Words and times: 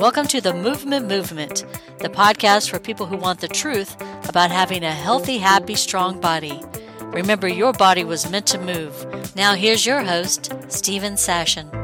Welcome 0.00 0.28
to 0.28 0.40
the 0.40 0.54
Movement 0.54 1.08
Movement, 1.08 1.66
the 1.98 2.08
podcast 2.08 2.70
for 2.70 2.78
people 2.78 3.04
who 3.04 3.18
want 3.18 3.40
the 3.40 3.48
truth 3.48 4.00
about 4.30 4.50
having 4.50 4.82
a 4.82 4.90
healthy, 4.90 5.36
happy, 5.36 5.74
strong 5.74 6.18
body. 6.18 6.58
Remember, 7.02 7.46
your 7.46 7.74
body 7.74 8.02
was 8.02 8.30
meant 8.30 8.46
to 8.46 8.58
move. 8.58 9.36
Now, 9.36 9.54
here's 9.54 9.84
your 9.84 10.00
host, 10.00 10.54
Steven 10.68 11.16
Sashen. 11.16 11.79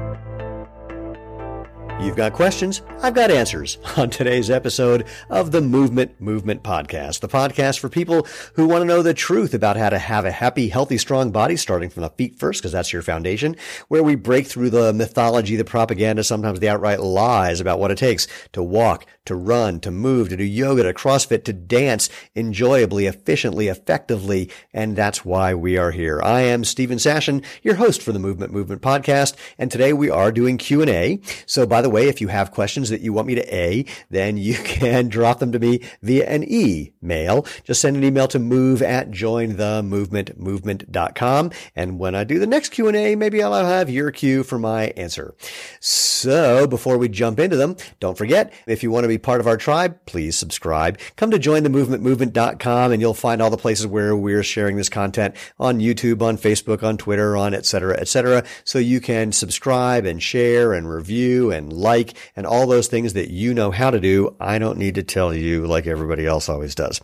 You've 2.06 2.14
got 2.14 2.34
questions, 2.34 2.82
I've 3.02 3.14
got 3.14 3.32
answers 3.32 3.78
on 3.96 4.10
today's 4.10 4.48
episode 4.48 5.08
of 5.28 5.50
the 5.50 5.60
Movement 5.60 6.20
Movement 6.20 6.62
Podcast, 6.62 7.18
the 7.18 7.26
podcast 7.26 7.80
for 7.80 7.88
people 7.88 8.28
who 8.54 8.68
want 8.68 8.82
to 8.82 8.86
know 8.86 9.02
the 9.02 9.12
truth 9.12 9.54
about 9.54 9.76
how 9.76 9.88
to 9.88 9.98
have 9.98 10.24
a 10.24 10.30
happy, 10.30 10.68
healthy, 10.68 10.98
strong 10.98 11.32
body, 11.32 11.56
starting 11.56 11.90
from 11.90 12.04
the 12.04 12.10
feet 12.10 12.38
first, 12.38 12.60
because 12.60 12.70
that's 12.70 12.92
your 12.92 13.02
foundation, 13.02 13.56
where 13.88 14.04
we 14.04 14.14
break 14.14 14.46
through 14.46 14.70
the 14.70 14.92
mythology, 14.92 15.56
the 15.56 15.64
propaganda, 15.64 16.22
sometimes 16.22 16.60
the 16.60 16.68
outright 16.68 17.00
lies 17.00 17.60
about 17.60 17.80
what 17.80 17.90
it 17.90 17.98
takes 17.98 18.28
to 18.52 18.62
walk, 18.62 19.04
to 19.24 19.34
run, 19.34 19.80
to 19.80 19.90
move, 19.90 20.28
to 20.28 20.36
do 20.36 20.44
yoga, 20.44 20.84
to 20.84 20.94
CrossFit, 20.94 21.42
to 21.42 21.52
dance 21.52 22.08
enjoyably, 22.36 23.06
efficiently, 23.06 23.66
effectively, 23.66 24.48
and 24.72 24.94
that's 24.94 25.24
why 25.24 25.54
we 25.54 25.76
are 25.76 25.90
here. 25.90 26.22
I 26.22 26.42
am 26.42 26.62
Steven 26.62 26.98
Sashen, 26.98 27.44
your 27.64 27.74
host 27.74 28.00
for 28.00 28.12
the 28.12 28.20
Movement 28.20 28.52
Movement 28.52 28.80
Podcast, 28.80 29.34
and 29.58 29.72
today 29.72 29.92
we 29.92 30.08
are 30.08 30.30
doing 30.30 30.56
Q&A. 30.56 31.20
So 31.46 31.66
by 31.66 31.82
the 31.82 31.90
way, 31.90 31.95
if 32.04 32.20
you 32.20 32.28
have 32.28 32.52
questions 32.52 32.90
that 32.90 33.00
you 33.00 33.12
want 33.12 33.26
me 33.26 33.34
to 33.34 33.54
A, 33.54 33.84
then 34.10 34.36
you 34.36 34.54
can 34.64 35.08
drop 35.08 35.38
them 35.38 35.52
to 35.52 35.58
me 35.58 35.80
via 36.02 36.28
an 36.28 36.44
email. 36.50 37.46
Just 37.64 37.80
send 37.80 37.96
an 37.96 38.04
email 38.04 38.28
to 38.28 38.38
move 38.38 38.82
at 38.82 39.10
jointhemovementmovement.com. 39.10 41.50
And 41.74 41.98
when 41.98 42.14
I 42.14 42.24
do 42.24 42.38
the 42.38 42.46
next 42.46 42.68
Q&A, 42.70 43.16
maybe 43.16 43.42
I'll 43.42 43.64
have 43.64 43.90
your 43.90 44.10
cue 44.10 44.42
for 44.42 44.58
my 44.58 44.86
answer. 44.96 45.34
So 45.80 46.66
before 46.66 46.98
we 46.98 47.08
jump 47.08 47.38
into 47.38 47.56
them, 47.56 47.76
don't 48.00 48.18
forget, 48.18 48.52
if 48.66 48.82
you 48.82 48.90
want 48.90 49.04
to 49.04 49.08
be 49.08 49.18
part 49.18 49.40
of 49.40 49.46
our 49.46 49.56
tribe, 49.56 49.98
please 50.06 50.36
subscribe. 50.36 50.98
Come 51.16 51.30
to 51.30 51.38
jointhemovementmovement.com 51.38 52.92
and 52.92 53.00
you'll 53.00 53.14
find 53.14 53.42
all 53.42 53.50
the 53.50 53.56
places 53.56 53.86
where 53.86 54.16
we're 54.16 54.42
sharing 54.42 54.76
this 54.76 54.88
content 54.88 55.36
on 55.58 55.78
YouTube, 55.78 56.22
on 56.22 56.36
Facebook, 56.36 56.82
on 56.82 56.96
Twitter, 56.96 57.36
on 57.36 57.54
et 57.54 57.66
cetera, 57.66 58.00
et 58.00 58.08
cetera. 58.08 58.44
So 58.64 58.78
you 58.78 59.00
can 59.00 59.32
subscribe 59.32 60.04
and 60.04 60.22
share 60.22 60.72
and 60.72 60.90
review 60.90 61.52
and 61.52 61.72
like 61.76 62.16
and 62.34 62.46
all 62.46 62.66
those 62.66 62.88
things 62.88 63.12
that 63.12 63.30
you 63.30 63.54
know 63.54 63.70
how 63.70 63.90
to 63.90 64.00
do. 64.00 64.34
I 64.40 64.58
don't 64.58 64.78
need 64.78 64.96
to 64.96 65.02
tell 65.02 65.34
you 65.34 65.66
like 65.66 65.86
everybody 65.86 66.26
else 66.26 66.48
always 66.48 66.74
does. 66.74 67.00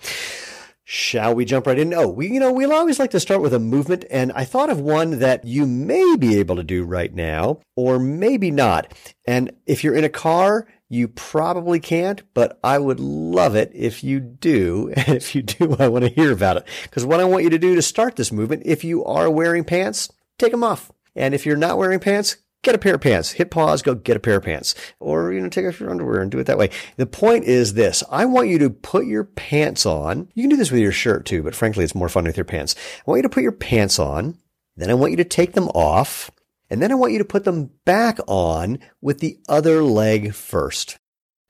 Shall 0.84 1.34
we 1.34 1.44
jump 1.44 1.68
right 1.68 1.78
in? 1.78 1.94
Oh, 1.94 2.08
we, 2.08 2.28
you 2.28 2.40
know, 2.40 2.52
we'll 2.52 2.72
always 2.72 2.98
like 2.98 3.12
to 3.12 3.20
start 3.20 3.40
with 3.40 3.54
a 3.54 3.60
movement, 3.60 4.04
and 4.10 4.32
I 4.32 4.44
thought 4.44 4.68
of 4.68 4.80
one 4.80 5.20
that 5.20 5.44
you 5.44 5.64
may 5.64 6.16
be 6.16 6.38
able 6.38 6.56
to 6.56 6.64
do 6.64 6.82
right 6.82 7.14
now, 7.14 7.60
or 7.76 8.00
maybe 8.00 8.50
not. 8.50 8.92
And 9.24 9.52
if 9.64 9.84
you're 9.84 9.94
in 9.94 10.02
a 10.02 10.08
car, 10.08 10.66
you 10.88 11.08
probably 11.08 11.80
can't, 11.80 12.22
but 12.34 12.58
I 12.62 12.78
would 12.78 13.00
love 13.00 13.54
it 13.54 13.70
if 13.74 14.04
you 14.04 14.20
do. 14.20 14.92
And 14.96 15.16
if 15.16 15.34
you 15.34 15.42
do, 15.42 15.76
I 15.78 15.88
want 15.88 16.04
to 16.04 16.10
hear 16.10 16.32
about 16.32 16.58
it. 16.58 16.66
Because 16.82 17.06
what 17.06 17.20
I 17.20 17.24
want 17.24 17.44
you 17.44 17.50
to 17.50 17.58
do 17.58 17.74
to 17.74 17.82
start 17.82 18.16
this 18.16 18.32
movement, 18.32 18.64
if 18.66 18.84
you 18.84 19.04
are 19.04 19.30
wearing 19.30 19.64
pants, 19.64 20.12
take 20.38 20.50
them 20.50 20.64
off. 20.64 20.92
And 21.14 21.32
if 21.32 21.46
you're 21.46 21.56
not 21.56 21.78
wearing 21.78 22.00
pants, 22.00 22.36
get 22.62 22.74
a 22.74 22.78
pair 22.78 22.94
of 22.94 23.00
pants. 23.00 23.32
Hit 23.32 23.50
pause, 23.50 23.82
go 23.82 23.94
get 23.94 24.16
a 24.16 24.20
pair 24.20 24.36
of 24.36 24.44
pants. 24.44 24.74
Or, 25.00 25.32
you 25.32 25.40
know, 25.40 25.48
take 25.48 25.66
off 25.66 25.80
your 25.80 25.90
underwear 25.90 26.20
and 26.20 26.30
do 26.30 26.38
it 26.38 26.44
that 26.44 26.58
way. 26.58 26.70
The 26.96 27.06
point 27.06 27.44
is 27.44 27.74
this. 27.74 28.02
I 28.10 28.24
want 28.24 28.48
you 28.48 28.58
to 28.58 28.70
put 28.70 29.06
your 29.06 29.24
pants 29.24 29.84
on. 29.84 30.28
You 30.34 30.44
can 30.44 30.50
do 30.50 30.56
this 30.56 30.70
with 30.70 30.80
your 30.80 30.92
shirt 30.92 31.26
too, 31.26 31.42
but 31.42 31.54
frankly, 31.54 31.84
it's 31.84 31.94
more 31.94 32.08
fun 32.08 32.24
with 32.24 32.36
your 32.36 32.44
pants. 32.44 32.74
I 32.98 33.10
want 33.10 33.18
you 33.18 33.22
to 33.22 33.28
put 33.28 33.42
your 33.42 33.52
pants 33.52 33.98
on. 33.98 34.38
Then 34.76 34.90
I 34.90 34.94
want 34.94 35.10
you 35.10 35.18
to 35.18 35.24
take 35.24 35.52
them 35.52 35.68
off. 35.68 36.30
And 36.70 36.80
then 36.80 36.90
I 36.90 36.94
want 36.94 37.12
you 37.12 37.18
to 37.18 37.24
put 37.24 37.44
them 37.44 37.70
back 37.84 38.18
on 38.26 38.78
with 39.02 39.18
the 39.18 39.38
other 39.48 39.82
leg 39.82 40.32
first. 40.32 40.98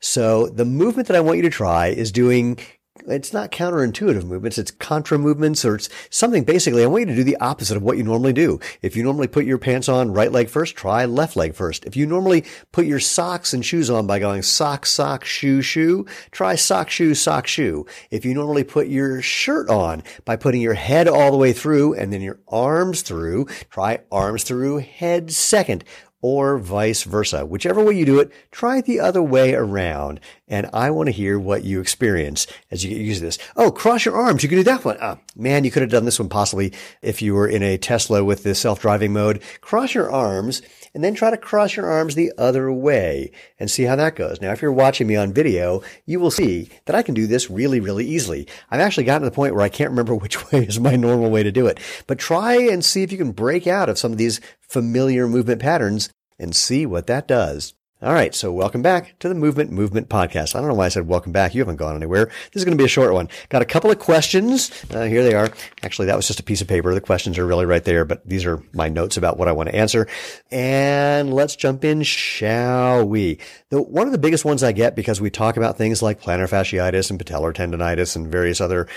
So 0.01 0.49
the 0.49 0.65
movement 0.65 1.07
that 1.07 1.17
I 1.17 1.21
want 1.21 1.37
you 1.37 1.45
to 1.45 1.51
try 1.51 1.89
is 1.89 2.11
doing 2.11 2.59
it's 3.07 3.33
not 3.33 3.51
counterintuitive 3.51 4.25
movements. 4.25 4.59
It's 4.59 4.71
contra 4.71 5.19
movements 5.19 5.65
or 5.65 5.77
it's 5.77 5.89
something 6.11 6.45
basically. 6.45 6.83
I 6.83 6.87
want 6.87 7.03
you 7.03 7.07
to 7.07 7.17
do 7.17 7.25
the 7.25 7.37
opposite 7.37 7.77
of 7.77 7.83
what 7.83 7.97
you 7.97 8.03
normally 8.03 8.33
do. 8.33 8.61
If 8.81 8.97
you 8.97 9.03
normally 9.03 9.29
put 9.29 9.45
your 9.45 9.59
pants 9.59 9.89
on 9.89 10.13
right 10.13 10.31
leg 10.33 10.49
first, 10.49 10.77
try 10.77 11.05
left 11.05 11.37
leg 11.37 11.55
first. 11.55 11.85
If 11.85 11.97
you 11.97 12.07
normally 12.07 12.45
put 12.73 12.87
your 12.87 13.01
socks 13.01 13.53
and 13.53 13.65
shoes 13.65 13.91
on 13.91 14.07
by 14.07 14.19
going 14.19 14.43
sock, 14.43 14.87
sock, 14.87 15.25
shoe, 15.25 15.63
shoe, 15.63 16.07
try 16.31 16.55
sock, 16.55 16.91
shoe, 16.91 17.15
sock, 17.15 17.47
shoe. 17.47 17.87
If 18.11 18.25
you 18.25 18.35
normally 18.35 18.65
put 18.65 18.89
your 18.89 19.23
shirt 19.23 19.69
on 19.69 20.03
by 20.25 20.37
putting 20.37 20.61
your 20.61 20.75
head 20.75 21.09
all 21.09 21.31
the 21.31 21.37
way 21.37 21.53
through 21.53 21.95
and 21.95 22.13
then 22.13 22.21
your 22.21 22.41
arms 22.49 23.03
through, 23.03 23.47
try 23.71 24.01
arms 24.11 24.45
through, 24.45 24.79
head 24.79 25.33
second 25.33 25.85
or 26.23 26.57
vice 26.57 27.03
versa. 27.03 27.45
Whichever 27.45 27.85
way 27.85 27.95
you 27.95 28.07
do 28.07 28.21
it, 28.21 28.33
try 28.51 28.81
the 28.81 29.01
other 29.01 29.23
way 29.23 29.55
around. 29.55 30.21
And 30.49 30.71
I 30.73 30.91
want 30.91 31.09
to 31.09 31.13
hear 31.13 31.39
what 31.39 31.65
you 31.65 31.81
experience 31.81 32.47
as 32.71 32.85
you 32.85 32.91
get 32.91 33.05
used 33.05 33.21
to 33.21 33.27
this. 33.27 33.39
Oh, 33.57 33.71
cross 33.71 34.05
your 34.05 34.17
arms. 34.17 34.43
You 34.43 34.49
can 34.49 34.59
do 34.59 34.65
that 34.65 34.85
one. 34.85 34.97
Oh, 35.01 35.19
man, 35.37 35.65
you 35.65 35.71
could 35.71 35.83
have 35.83 35.91
done 35.91 36.05
this 36.05 36.19
one 36.19 36.29
possibly 36.29 36.73
if 37.03 37.21
you 37.21 37.35
were 37.35 37.49
in 37.49 37.63
a 37.63 37.77
Tesla 37.77 38.23
with 38.23 38.45
the 38.45 38.55
self-driving 38.55 39.13
mode. 39.13 39.43
Cross 39.61 39.95
your 39.95 40.11
arms 40.11 40.63
and 40.95 41.03
then 41.03 41.15
try 41.15 41.31
to 41.31 41.37
cross 41.37 41.77
your 41.77 41.91
arms 41.91 42.15
the 42.15 42.33
other 42.37 42.71
way 42.71 43.33
and 43.59 43.71
see 43.71 43.85
how 43.85 43.97
that 43.97 44.15
goes. 44.15 44.41
Now, 44.41 44.53
if 44.53 44.61
you're 44.61 44.73
watching 44.73 45.07
me 45.07 45.17
on 45.17 45.33
video, 45.33 45.83
you 46.07 46.21
will 46.21 46.31
see 46.31 46.69
that 46.85 46.95
I 46.95 47.03
can 47.03 47.15
do 47.15 47.27
this 47.27 47.51
really, 47.51 47.81
really 47.81 48.07
easily. 48.07 48.47
I've 48.71 48.81
actually 48.81 49.05
gotten 49.05 49.23
to 49.23 49.31
the 49.31 49.35
point 49.35 49.55
where 49.55 49.65
I 49.65 49.69
can't 49.69 49.91
remember 49.91 50.15
which 50.23 50.53
way 50.53 50.65
is 50.65 50.79
my 50.79 50.97
normal 50.97 51.31
way 51.31 51.43
to 51.43 51.53
do 51.53 51.67
it. 51.67 51.81
But 52.07 52.19
try 52.19 52.55
and 52.55 52.85
see 52.85 53.03
if 53.03 53.11
you 53.11 53.19
can 53.19 53.33
break 53.33 53.67
out 53.67 53.89
of 53.89 53.99
some 53.99 54.13
of 54.13 54.19
these 54.19 54.41
familiar 54.73 55.29
movement 55.29 55.61
patterns 55.61 56.09
and 56.39 56.57
see 56.57 56.87
what 56.87 57.07
that 57.07 57.29
does. 57.29 57.75
All 58.03 58.13
right. 58.13 58.35
So 58.35 58.51
welcome 58.51 58.83
back 58.83 59.17
to 59.21 59.29
the 59.29 59.35
Movement 59.37 59.71
Movement 59.71 60.09
Podcast. 60.09 60.57
I 60.57 60.59
don't 60.59 60.67
know 60.67 60.75
why 60.75 60.87
I 60.87 60.89
said 60.89 61.07
welcome 61.07 61.31
back. 61.31 61.55
You 61.55 61.61
haven't 61.61 61.77
gone 61.77 61.95
anywhere. 61.95 62.27
This 62.51 62.61
is 62.61 62.65
going 62.65 62.77
to 62.77 62.83
be 62.83 62.85
a 62.85 62.89
short 62.89 63.13
one. 63.13 63.29
Got 63.49 63.63
a 63.63 63.65
couple 63.65 63.93
of 63.93 64.01
questions. 64.01 64.73
Uh, 64.93 65.05
here 65.05 65.23
they 65.23 65.35
are. 65.35 65.53
Actually, 65.85 66.07
that 66.07 66.17
was 66.17 66.27
just 66.27 66.41
a 66.41 66.43
piece 66.43 66.61
of 66.61 66.67
paper. 66.67 66.93
The 66.95 67.01
questions 67.01 67.39
are 67.39 67.47
really 67.47 67.65
right 67.65 67.85
there, 67.85 68.05
but 68.05 68.29
these 68.29 68.45
are 68.45 68.61
my 68.73 68.89
notes 68.89 69.17
about 69.17 69.39
what 69.39 69.47
I 69.47 69.53
want 69.53 69.69
to 69.69 69.77
answer. 69.77 70.09
And 70.51 71.33
let's 71.33 71.55
jump 71.55 71.85
in, 71.85 72.03
shall 72.03 73.07
we? 73.07 73.39
The, 73.69 73.81
one 73.81 74.09
of 74.09 74.13
the 74.13 74.19
biggest 74.19 74.45
ones 74.45 74.65
I 74.65 74.73
get 74.73 74.97
because 74.97 75.21
we 75.21 75.31
talk 75.31 75.57
about 75.57 75.79
things 75.79 76.03
like 76.03 76.21
plantar 76.21 76.51
fasciitis 76.51 77.09
and 77.09 77.25
patellar 77.25 77.55
tendonitis 77.55 78.17
and 78.17 78.27
various 78.27 78.61
other 78.61 78.89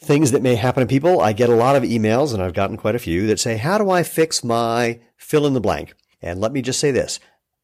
things 0.00 0.32
that 0.32 0.42
may 0.42 0.56
happen 0.56 0.82
to 0.82 0.86
people. 0.86 1.22
I 1.22 1.32
get 1.32 1.48
a 1.48 1.56
lot 1.56 1.76
of 1.76 1.82
emails 1.82 2.34
and 2.34 2.42
I've 2.42 2.52
gotten 2.52 2.76
quite 2.76 2.94
a 2.94 2.98
few 2.98 3.26
that 3.28 3.40
say, 3.40 3.56
how 3.56 3.78
do 3.78 3.88
I 3.88 4.02
fix 4.02 4.44
my 4.44 5.00
fill 5.16 5.46
in 5.46 5.54
the 5.54 5.62
blank? 5.62 5.94
And 6.20 6.42
let 6.42 6.52
me 6.52 6.60
just 6.60 6.78
say 6.78 6.90
this. 6.90 7.20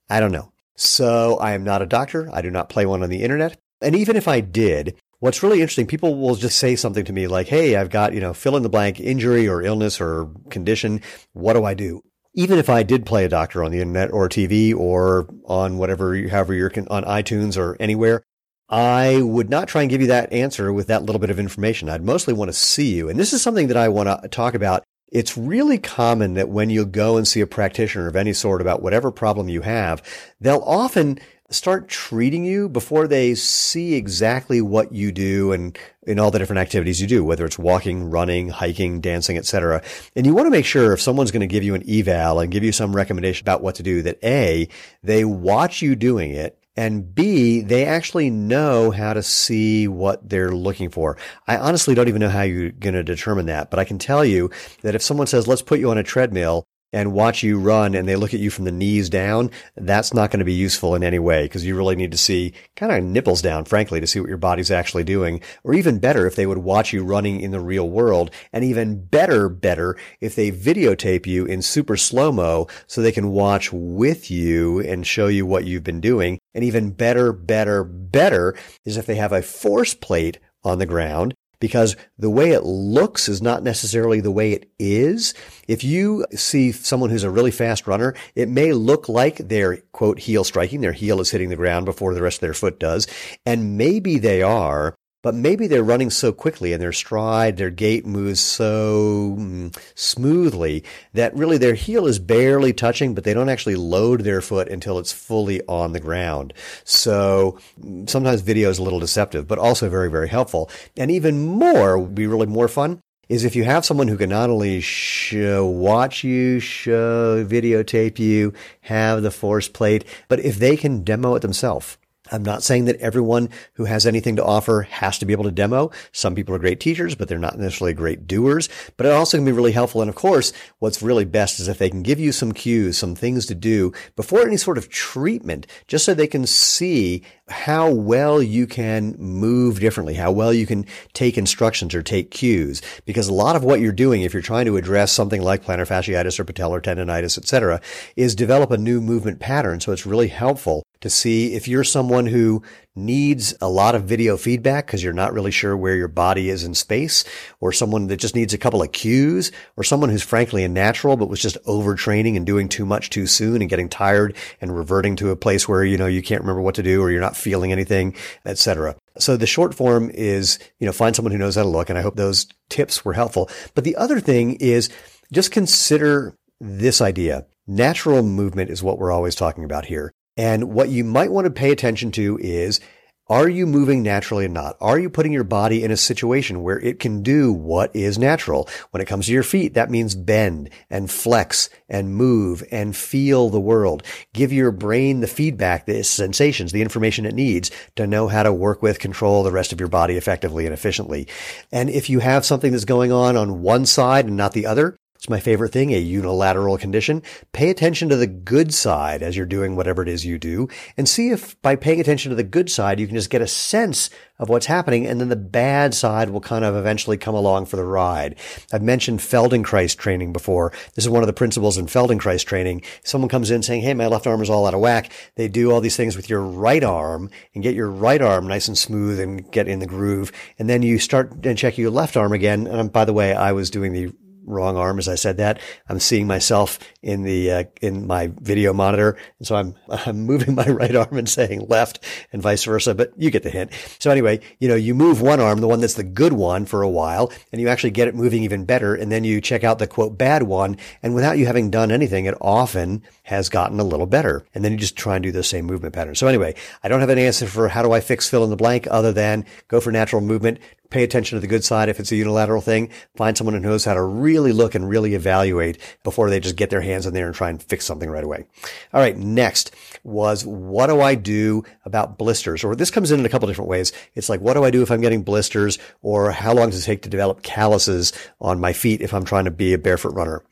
I 0.08 0.20
don't 0.20 0.32
know. 0.32 0.52
So 0.76 1.36
I 1.38 1.52
am 1.52 1.64
not 1.64 1.82
a 1.82 1.86
doctor. 1.86 2.28
I 2.32 2.42
do 2.42 2.50
not 2.50 2.68
play 2.68 2.86
one 2.86 3.02
on 3.02 3.10
the 3.10 3.22
internet. 3.22 3.58
And 3.80 3.94
even 3.94 4.16
if 4.16 4.28
I 4.28 4.40
did, 4.40 4.96
what's 5.20 5.42
really 5.42 5.60
interesting, 5.60 5.86
people 5.86 6.16
will 6.16 6.34
just 6.34 6.58
say 6.58 6.76
something 6.76 7.04
to 7.04 7.12
me 7.12 7.26
like, 7.26 7.48
Hey, 7.48 7.76
I've 7.76 7.90
got, 7.90 8.12
you 8.12 8.20
know, 8.20 8.34
fill 8.34 8.56
in 8.56 8.62
the 8.62 8.68
blank 8.68 9.00
injury 9.00 9.48
or 9.48 9.62
illness 9.62 10.00
or 10.00 10.30
condition. 10.50 11.00
What 11.32 11.54
do 11.54 11.64
I 11.64 11.74
do? 11.74 12.02
Even 12.34 12.58
if 12.58 12.68
I 12.68 12.82
did 12.82 13.06
play 13.06 13.24
a 13.24 13.30
doctor 13.30 13.64
on 13.64 13.70
the 13.70 13.80
internet 13.80 14.12
or 14.12 14.28
TV 14.28 14.74
or 14.76 15.26
on 15.46 15.78
whatever, 15.78 16.28
however 16.28 16.52
you're 16.52 16.72
on 16.90 17.04
iTunes 17.04 17.56
or 17.56 17.76
anywhere, 17.80 18.22
I 18.68 19.22
would 19.22 19.48
not 19.48 19.68
try 19.68 19.82
and 19.82 19.90
give 19.90 20.00
you 20.00 20.08
that 20.08 20.32
answer 20.32 20.72
with 20.72 20.88
that 20.88 21.04
little 21.04 21.20
bit 21.20 21.30
of 21.30 21.38
information. 21.38 21.88
I'd 21.88 22.02
mostly 22.02 22.34
want 22.34 22.50
to 22.50 22.52
see 22.52 22.94
you. 22.94 23.08
And 23.08 23.18
this 23.18 23.32
is 23.32 23.40
something 23.40 23.68
that 23.68 23.76
I 23.76 23.88
want 23.88 24.08
to 24.22 24.28
talk 24.28 24.54
about 24.54 24.84
it's 25.08 25.36
really 25.36 25.78
common 25.78 26.34
that 26.34 26.48
when 26.48 26.70
you 26.70 26.84
go 26.84 27.16
and 27.16 27.26
see 27.26 27.40
a 27.40 27.46
practitioner 27.46 28.08
of 28.08 28.16
any 28.16 28.32
sort 28.32 28.60
about 28.60 28.82
whatever 28.82 29.10
problem 29.10 29.48
you 29.48 29.62
have, 29.62 30.02
they'll 30.40 30.62
often 30.66 31.18
start 31.48 31.88
treating 31.88 32.44
you 32.44 32.68
before 32.68 33.06
they 33.06 33.34
see 33.34 33.94
exactly 33.94 34.60
what 34.60 34.92
you 34.92 35.12
do 35.12 35.52
and 35.52 35.78
in 36.04 36.18
all 36.18 36.30
the 36.30 36.38
different 36.38 36.58
activities 36.58 37.00
you 37.00 37.06
do, 37.06 37.24
whether 37.24 37.44
it's 37.44 37.58
walking, 37.58 38.10
running, 38.10 38.48
hiking, 38.48 39.00
dancing, 39.00 39.38
etc. 39.38 39.82
And 40.16 40.26
you 40.26 40.34
want 40.34 40.46
to 40.46 40.50
make 40.50 40.64
sure 40.64 40.92
if 40.92 41.00
someone's 41.00 41.30
going 41.30 41.40
to 41.40 41.46
give 41.46 41.62
you 41.62 41.74
an 41.74 41.88
eval 41.88 42.40
and 42.40 42.50
give 42.50 42.64
you 42.64 42.72
some 42.72 42.94
recommendation 42.94 43.44
about 43.44 43.62
what 43.62 43.76
to 43.76 43.82
do, 43.84 44.02
that 44.02 44.18
A, 44.24 44.68
they 45.02 45.24
watch 45.24 45.82
you 45.82 45.94
doing 45.94 46.32
it 46.32 46.58
and 46.76 47.14
B, 47.14 47.62
they 47.62 47.86
actually 47.86 48.30
know 48.30 48.90
how 48.90 49.14
to 49.14 49.22
see 49.22 49.88
what 49.88 50.28
they're 50.28 50.54
looking 50.54 50.90
for. 50.90 51.16
I 51.46 51.56
honestly 51.56 51.94
don't 51.94 52.08
even 52.08 52.20
know 52.20 52.28
how 52.28 52.42
you're 52.42 52.70
going 52.70 52.94
to 52.94 53.02
determine 53.02 53.46
that, 53.46 53.70
but 53.70 53.78
I 53.78 53.84
can 53.84 53.98
tell 53.98 54.24
you 54.24 54.50
that 54.82 54.94
if 54.94 55.02
someone 55.02 55.26
says, 55.26 55.48
let's 55.48 55.62
put 55.62 55.80
you 55.80 55.90
on 55.90 55.98
a 55.98 56.02
treadmill 56.02 56.64
and 56.92 57.12
watch 57.12 57.42
you 57.42 57.58
run 57.58 57.94
and 57.94 58.08
they 58.08 58.16
look 58.16 58.32
at 58.32 58.40
you 58.40 58.50
from 58.50 58.64
the 58.64 58.72
knees 58.72 59.10
down, 59.10 59.50
that's 59.76 60.14
not 60.14 60.30
going 60.30 60.38
to 60.38 60.44
be 60.44 60.52
useful 60.52 60.94
in 60.94 61.02
any 61.02 61.18
way 61.18 61.44
because 61.44 61.64
you 61.64 61.76
really 61.76 61.96
need 61.96 62.12
to 62.12 62.18
see 62.18 62.52
kind 62.76 62.92
of 62.92 63.02
nipples 63.02 63.42
down, 63.42 63.64
frankly, 63.64 64.00
to 64.00 64.06
see 64.06 64.20
what 64.20 64.28
your 64.28 64.38
body's 64.38 64.70
actually 64.70 65.04
doing. 65.04 65.40
Or 65.64 65.74
even 65.74 65.98
better, 65.98 66.26
if 66.26 66.36
they 66.36 66.46
would 66.46 66.58
watch 66.58 66.92
you 66.92 67.04
running 67.04 67.40
in 67.40 67.50
the 67.50 67.60
real 67.60 67.88
world 67.88 68.30
and 68.52 68.64
even 68.64 69.04
better, 69.04 69.48
better 69.48 69.96
if 70.20 70.36
they 70.36 70.52
videotape 70.52 71.26
you 71.26 71.44
in 71.44 71.60
super 71.60 71.96
slow 71.96 72.32
mo 72.32 72.68
so 72.86 73.02
they 73.02 73.12
can 73.12 73.30
watch 73.30 73.72
with 73.72 74.30
you 74.30 74.80
and 74.80 75.06
show 75.06 75.26
you 75.26 75.44
what 75.44 75.64
you've 75.64 75.84
been 75.84 76.00
doing. 76.00 76.38
And 76.56 76.64
even 76.64 76.90
better, 76.90 77.32
better, 77.32 77.84
better 77.84 78.56
is 78.86 78.96
if 78.96 79.04
they 79.06 79.16
have 79.16 79.32
a 79.32 79.42
force 79.42 79.94
plate 79.94 80.38
on 80.64 80.78
the 80.78 80.86
ground 80.86 81.34
because 81.60 81.96
the 82.18 82.30
way 82.30 82.50
it 82.50 82.64
looks 82.64 83.28
is 83.28 83.40
not 83.42 83.62
necessarily 83.62 84.20
the 84.20 84.30
way 84.30 84.52
it 84.52 84.70
is. 84.78 85.34
If 85.68 85.84
you 85.84 86.24
see 86.34 86.72
someone 86.72 87.10
who's 87.10 87.24
a 87.24 87.30
really 87.30 87.50
fast 87.50 87.86
runner, 87.86 88.14
it 88.34 88.48
may 88.48 88.72
look 88.72 89.08
like 89.08 89.36
they're 89.36 89.78
quote 89.92 90.18
heel 90.18 90.44
striking. 90.44 90.80
Their 90.80 90.92
heel 90.92 91.20
is 91.20 91.30
hitting 91.30 91.50
the 91.50 91.56
ground 91.56 91.84
before 91.84 92.14
the 92.14 92.22
rest 92.22 92.38
of 92.38 92.40
their 92.42 92.54
foot 92.54 92.80
does. 92.80 93.06
And 93.44 93.76
maybe 93.76 94.18
they 94.18 94.42
are, 94.42 94.94
but 95.26 95.34
maybe 95.34 95.66
they're 95.66 95.82
running 95.82 96.08
so 96.08 96.30
quickly 96.30 96.72
and 96.72 96.80
their 96.80 96.92
stride, 96.92 97.56
their 97.56 97.68
gait 97.68 98.06
moves 98.06 98.38
so 98.38 99.34
mm, 99.36 99.76
smoothly 99.96 100.84
that 101.14 101.34
really 101.34 101.58
their 101.58 101.74
heel 101.74 102.06
is 102.06 102.20
barely 102.20 102.72
touching, 102.72 103.12
but 103.12 103.24
they 103.24 103.34
don't 103.34 103.48
actually 103.48 103.74
load 103.74 104.20
their 104.20 104.40
foot 104.40 104.68
until 104.68 105.00
it's 105.00 105.10
fully 105.10 105.60
on 105.66 105.92
the 105.92 105.98
ground. 105.98 106.54
So 106.84 107.58
mm, 107.82 108.08
sometimes 108.08 108.40
video 108.42 108.70
is 108.70 108.78
a 108.78 108.84
little 108.84 109.00
deceptive, 109.00 109.48
but 109.48 109.58
also 109.58 109.90
very, 109.90 110.08
very 110.08 110.28
helpful. 110.28 110.70
And 110.96 111.10
even 111.10 111.44
more 111.44 111.98
would 111.98 112.14
be 112.14 112.28
really 112.28 112.46
more 112.46 112.68
fun 112.68 113.00
is 113.28 113.44
if 113.44 113.56
you 113.56 113.64
have 113.64 113.84
someone 113.84 114.06
who 114.06 114.16
can 114.16 114.30
not 114.30 114.48
only 114.48 114.80
show, 114.80 115.66
watch 115.66 116.22
you, 116.22 116.60
show, 116.60 117.44
videotape 117.44 118.20
you, 118.20 118.54
have 118.82 119.24
the 119.24 119.32
force 119.32 119.68
plate, 119.68 120.04
but 120.28 120.38
if 120.38 120.60
they 120.60 120.76
can 120.76 121.02
demo 121.02 121.34
it 121.34 121.40
themselves. 121.40 121.98
I'm 122.32 122.42
not 122.42 122.62
saying 122.62 122.86
that 122.86 122.96
everyone 122.96 123.50
who 123.74 123.84
has 123.84 124.06
anything 124.06 124.36
to 124.36 124.44
offer 124.44 124.82
has 124.82 125.18
to 125.18 125.26
be 125.26 125.32
able 125.32 125.44
to 125.44 125.50
demo. 125.50 125.90
Some 126.12 126.34
people 126.34 126.54
are 126.54 126.58
great 126.58 126.80
teachers, 126.80 127.14
but 127.14 127.28
they're 127.28 127.38
not 127.38 127.58
necessarily 127.58 127.94
great 127.94 128.26
doers. 128.26 128.68
But 128.96 129.06
it 129.06 129.12
also 129.12 129.38
can 129.38 129.44
be 129.44 129.52
really 129.52 129.72
helpful. 129.72 130.00
And 130.00 130.08
of 130.08 130.16
course, 130.16 130.52
what's 130.78 131.02
really 131.02 131.24
best 131.24 131.60
is 131.60 131.68
if 131.68 131.78
they 131.78 131.90
can 131.90 132.02
give 132.02 132.18
you 132.18 132.32
some 132.32 132.52
cues, 132.52 132.98
some 132.98 133.14
things 133.14 133.46
to 133.46 133.54
do 133.54 133.92
before 134.16 134.42
any 134.42 134.56
sort 134.56 134.78
of 134.78 134.88
treatment, 134.88 135.66
just 135.86 136.04
so 136.04 136.14
they 136.14 136.26
can 136.26 136.46
see 136.46 137.22
how 137.48 137.90
well 137.90 138.42
you 138.42 138.66
can 138.66 139.14
move 139.18 139.78
differently, 139.78 140.14
how 140.14 140.32
well 140.32 140.52
you 140.52 140.66
can 140.66 140.84
take 141.12 141.38
instructions 141.38 141.94
or 141.94 142.02
take 142.02 142.30
cues. 142.30 142.82
Because 143.04 143.28
a 143.28 143.34
lot 143.34 143.56
of 143.56 143.62
what 143.62 143.80
you're 143.80 143.92
doing, 143.92 144.22
if 144.22 144.32
you're 144.32 144.42
trying 144.42 144.66
to 144.66 144.76
address 144.76 145.12
something 145.12 145.42
like 145.42 145.64
plantar 145.64 145.86
fasciitis 145.86 146.40
or 146.40 146.44
patellar 146.44 146.82
tendonitis, 146.82 147.38
etc., 147.38 147.80
is 148.16 148.34
develop 148.34 148.70
a 148.70 148.78
new 148.78 149.00
movement 149.00 149.38
pattern. 149.38 149.80
So 149.80 149.92
it's 149.92 150.06
really 150.06 150.28
helpful 150.28 150.82
to 151.00 151.10
see 151.10 151.54
if 151.54 151.68
you're 151.68 151.84
someone 151.84 152.26
who 152.26 152.62
needs 152.94 153.54
a 153.60 153.68
lot 153.68 153.94
of 153.94 154.04
video 154.04 154.36
feedback 154.36 154.86
because 154.86 155.04
you're 155.04 155.12
not 155.12 155.32
really 155.32 155.50
sure 155.50 155.76
where 155.76 155.96
your 155.96 156.08
body 156.08 156.48
is 156.48 156.64
in 156.64 156.74
space, 156.74 157.24
or 157.60 157.70
someone 157.70 158.06
that 158.06 158.16
just 158.16 158.34
needs 158.34 158.54
a 158.54 158.58
couple 158.58 158.82
of 158.82 158.92
cues, 158.92 159.52
or 159.76 159.84
someone 159.84 160.08
who's 160.08 160.22
frankly 160.22 160.64
a 160.64 160.68
natural 160.68 161.16
but 161.16 161.28
was 161.28 161.40
just 161.40 161.62
overtraining 161.64 162.36
and 162.36 162.46
doing 162.46 162.68
too 162.68 162.86
much 162.86 163.10
too 163.10 163.26
soon 163.26 163.60
and 163.60 163.68
getting 163.68 163.88
tired 163.88 164.34
and 164.60 164.76
reverting 164.76 165.14
to 165.16 165.30
a 165.30 165.36
place 165.36 165.68
where, 165.68 165.84
you 165.84 165.98
know, 165.98 166.06
you 166.06 166.22
can't 166.22 166.40
remember 166.40 166.62
what 166.62 166.74
to 166.74 166.82
do 166.82 167.02
or 167.02 167.10
you're 167.10 167.20
not 167.20 167.36
feeling 167.36 167.70
anything, 167.70 168.14
etc. 168.46 168.96
So 169.18 169.36
the 169.36 169.46
short 169.46 169.74
form 169.74 170.10
is, 170.14 170.58
you 170.78 170.86
know, 170.86 170.92
find 170.92 171.14
someone 171.14 171.32
who 171.32 171.38
knows 171.38 171.56
how 171.56 171.62
to 171.62 171.68
look. 171.68 171.90
And 171.90 171.98
I 171.98 172.02
hope 172.02 172.16
those 172.16 172.46
tips 172.68 173.04
were 173.04 173.12
helpful. 173.12 173.50
But 173.74 173.84
the 173.84 173.96
other 173.96 174.20
thing 174.20 174.54
is 174.54 174.88
just 175.32 175.50
consider 175.50 176.34
this 176.60 177.00
idea. 177.00 177.46
Natural 177.66 178.22
movement 178.22 178.70
is 178.70 178.82
what 178.82 178.98
we're 178.98 179.12
always 179.12 179.34
talking 179.34 179.64
about 179.64 179.86
here. 179.86 180.12
And 180.36 180.72
what 180.72 180.88
you 180.88 181.04
might 181.04 181.32
want 181.32 181.46
to 181.46 181.50
pay 181.50 181.70
attention 181.70 182.10
to 182.12 182.38
is 182.40 182.80
are 183.28 183.48
you 183.48 183.66
moving 183.66 184.04
naturally 184.04 184.44
or 184.44 184.50
not? 184.50 184.76
Are 184.80 185.00
you 185.00 185.10
putting 185.10 185.32
your 185.32 185.42
body 185.42 185.82
in 185.82 185.90
a 185.90 185.96
situation 185.96 186.62
where 186.62 186.78
it 186.78 187.00
can 187.00 187.24
do 187.24 187.52
what 187.52 187.94
is 187.96 188.18
natural? 188.18 188.68
When 188.92 189.00
it 189.00 189.08
comes 189.08 189.26
to 189.26 189.32
your 189.32 189.42
feet, 189.42 189.74
that 189.74 189.90
means 189.90 190.14
bend 190.14 190.70
and 190.90 191.10
flex 191.10 191.68
and 191.88 192.14
move 192.14 192.62
and 192.70 192.94
feel 192.94 193.50
the 193.50 193.58
world. 193.58 194.04
Give 194.32 194.52
your 194.52 194.70
brain 194.70 195.18
the 195.18 195.26
feedback, 195.26 195.86
the 195.86 196.04
sensations, 196.04 196.70
the 196.70 196.82
information 196.82 197.26
it 197.26 197.34
needs 197.34 197.72
to 197.96 198.06
know 198.06 198.28
how 198.28 198.44
to 198.44 198.52
work 198.52 198.80
with, 198.80 199.00
control 199.00 199.42
the 199.42 199.50
rest 199.50 199.72
of 199.72 199.80
your 199.80 199.88
body 199.88 200.16
effectively 200.16 200.64
and 200.64 200.72
efficiently. 200.72 201.26
And 201.72 201.90
if 201.90 202.08
you 202.08 202.20
have 202.20 202.46
something 202.46 202.70
that's 202.70 202.84
going 202.84 203.10
on 203.10 203.36
on 203.36 203.60
one 203.60 203.86
side 203.86 204.26
and 204.26 204.36
not 204.36 204.52
the 204.52 204.66
other, 204.66 204.96
it's 205.16 205.28
my 205.28 205.40
favorite 205.40 205.72
thing, 205.72 205.92
a 205.92 205.98
unilateral 205.98 206.78
condition. 206.78 207.22
Pay 207.52 207.70
attention 207.70 208.08
to 208.08 208.16
the 208.16 208.26
good 208.26 208.72
side 208.72 209.22
as 209.22 209.36
you're 209.36 209.46
doing 209.46 209.76
whatever 209.76 210.02
it 210.02 210.08
is 210.08 210.24
you 210.24 210.38
do 210.38 210.68
and 210.96 211.08
see 211.08 211.30
if 211.30 211.60
by 211.62 211.76
paying 211.76 212.00
attention 212.00 212.30
to 212.30 212.36
the 212.36 212.44
good 212.44 212.70
side, 212.70 213.00
you 213.00 213.06
can 213.06 213.16
just 213.16 213.30
get 213.30 213.42
a 213.42 213.46
sense 213.46 214.10
of 214.38 214.48
what's 214.48 214.66
happening. 214.66 215.06
And 215.06 215.20
then 215.20 215.28
the 215.28 215.36
bad 215.36 215.94
side 215.94 216.30
will 216.30 216.40
kind 216.40 216.64
of 216.64 216.76
eventually 216.76 217.16
come 217.16 217.34
along 217.34 217.66
for 217.66 217.76
the 217.76 217.84
ride. 217.84 218.36
I've 218.72 218.82
mentioned 218.82 219.20
Feldenkrais 219.20 219.96
training 219.96 220.32
before. 220.32 220.72
This 220.94 221.04
is 221.04 221.10
one 221.10 221.22
of 221.22 221.26
the 221.26 221.32
principles 221.32 221.78
in 221.78 221.86
Feldenkrais 221.86 222.44
training. 222.44 222.82
Someone 223.02 223.28
comes 223.28 223.50
in 223.50 223.62
saying, 223.62 223.82
Hey, 223.82 223.94
my 223.94 224.06
left 224.06 224.26
arm 224.26 224.42
is 224.42 224.50
all 224.50 224.66
out 224.66 224.74
of 224.74 224.80
whack. 224.80 225.10
They 225.36 225.48
do 225.48 225.70
all 225.70 225.80
these 225.80 225.96
things 225.96 226.16
with 226.16 226.28
your 226.28 226.42
right 226.42 226.84
arm 226.84 227.30
and 227.54 227.62
get 227.62 227.74
your 227.74 227.90
right 227.90 228.20
arm 228.20 228.46
nice 228.46 228.68
and 228.68 228.76
smooth 228.76 229.20
and 229.20 229.50
get 229.50 229.68
in 229.68 229.78
the 229.78 229.86
groove. 229.86 230.32
And 230.58 230.68
then 230.68 230.82
you 230.82 230.98
start 230.98 231.44
and 231.44 231.58
check 231.58 231.78
your 231.78 231.90
left 231.90 232.16
arm 232.16 232.32
again. 232.32 232.66
And 232.66 232.80
um, 232.80 232.88
by 232.88 233.04
the 233.04 233.12
way, 233.12 233.34
I 233.34 233.52
was 233.52 233.70
doing 233.70 233.92
the 233.92 234.12
wrong 234.46 234.76
arm 234.76 234.98
as 234.98 235.08
I 235.08 235.14
said 235.14 235.36
that. 235.38 235.60
I'm 235.88 236.00
seeing 236.00 236.26
myself 236.26 236.78
in 237.02 237.22
the 237.22 237.50
uh, 237.50 237.64
in 237.82 238.06
my 238.06 238.32
video 238.40 238.72
monitor, 238.72 239.16
and 239.38 239.46
so 239.46 239.56
I'm 239.56 239.74
I'm 240.06 240.24
moving 240.24 240.54
my 240.54 240.66
right 240.66 240.94
arm 240.94 241.16
and 241.16 241.28
saying 241.28 241.66
left, 241.68 242.04
and 242.32 242.40
vice 242.40 242.64
versa. 242.64 242.94
But 242.94 243.12
you 243.16 243.30
get 243.30 243.42
the 243.42 243.50
hint. 243.50 243.72
So 243.98 244.10
anyway, 244.10 244.40
you 244.58 244.68
know, 244.68 244.74
you 244.74 244.94
move 244.94 245.20
one 245.20 245.40
arm, 245.40 245.60
the 245.60 245.68
one 245.68 245.80
that's 245.80 245.94
the 245.94 246.04
good 246.04 246.32
one, 246.32 246.66
for 246.66 246.82
a 246.82 246.88
while, 246.88 247.32
and 247.52 247.60
you 247.60 247.68
actually 247.68 247.90
get 247.90 248.08
it 248.08 248.14
moving 248.14 248.42
even 248.42 248.64
better, 248.64 248.94
and 248.94 249.10
then 249.10 249.24
you 249.24 249.40
check 249.40 249.64
out 249.64 249.78
the 249.78 249.86
quote 249.86 250.16
bad 250.16 250.44
one, 250.44 250.76
and 251.02 251.14
without 251.14 251.38
you 251.38 251.46
having 251.46 251.70
done 251.70 251.90
anything, 251.90 252.26
it 252.26 252.34
often 252.40 253.02
has 253.24 253.48
gotten 253.48 253.80
a 253.80 253.84
little 253.84 254.06
better, 254.06 254.46
and 254.54 254.64
then 254.64 254.72
you 254.72 254.78
just 254.78 254.96
try 254.96 255.16
and 255.16 255.22
do 255.22 255.32
the 255.32 255.42
same 255.42 255.66
movement 255.66 255.94
pattern. 255.94 256.14
So 256.14 256.26
anyway, 256.26 256.54
I 256.82 256.88
don't 256.88 257.00
have 257.00 257.10
an 257.10 257.18
answer 257.18 257.46
for 257.46 257.68
how 257.68 257.82
do 257.82 257.92
I 257.92 258.00
fix 258.00 258.28
fill 258.28 258.44
in 258.44 258.50
the 258.50 258.56
blank 258.56 258.86
other 258.90 259.12
than 259.12 259.44
go 259.68 259.80
for 259.80 259.90
natural 259.90 260.22
movement, 260.22 260.58
pay 260.90 261.02
attention 261.02 261.36
to 261.36 261.40
the 261.40 261.46
good 261.46 261.64
side 261.64 261.88
if 261.88 262.00
it's 262.00 262.12
a 262.12 262.16
unilateral 262.16 262.60
thing. 262.60 262.90
Find 263.16 263.36
someone 263.36 263.54
who 263.54 263.60
knows 263.60 263.84
how 263.84 263.94
to 263.94 264.02
really 264.02 264.52
look 264.52 264.74
and 264.74 264.88
really 264.88 265.14
evaluate 265.14 265.78
before 266.04 266.30
they 266.30 266.40
just 266.40 266.56
get 266.56 266.70
their 266.70 266.80
hands 266.80 267.06
in 267.06 267.14
there 267.14 267.26
and 267.26 267.34
try 267.34 267.50
and 267.50 267.62
fix 267.62 267.84
something 267.84 268.10
right 268.10 268.24
away. 268.24 268.46
All 268.92 269.00
right. 269.00 269.16
Next 269.16 269.74
was 270.04 270.44
what 270.44 270.86
do 270.86 271.00
I 271.00 271.14
do 271.14 271.64
about 271.84 272.18
blisters? 272.18 272.64
Or 272.64 272.74
this 272.76 272.90
comes 272.90 273.10
in 273.10 273.20
in 273.20 273.26
a 273.26 273.28
couple 273.28 273.48
different 273.48 273.70
ways. 273.70 273.92
It's 274.14 274.28
like, 274.28 274.40
what 274.40 274.54
do 274.54 274.64
I 274.64 274.70
do 274.70 274.82
if 274.82 274.90
I'm 274.90 275.00
getting 275.00 275.22
blisters 275.22 275.78
or 276.02 276.30
how 276.30 276.54
long 276.54 276.70
does 276.70 276.82
it 276.82 276.86
take 276.86 277.02
to 277.02 277.08
develop 277.08 277.42
calluses 277.42 278.12
on 278.40 278.60
my 278.60 278.72
feet 278.72 279.00
if 279.00 279.12
I'm 279.14 279.24
trying 279.24 279.44
to 279.46 279.50
be 279.50 279.72
a 279.72 279.78
barefoot 279.78 280.14
runner? 280.14 280.42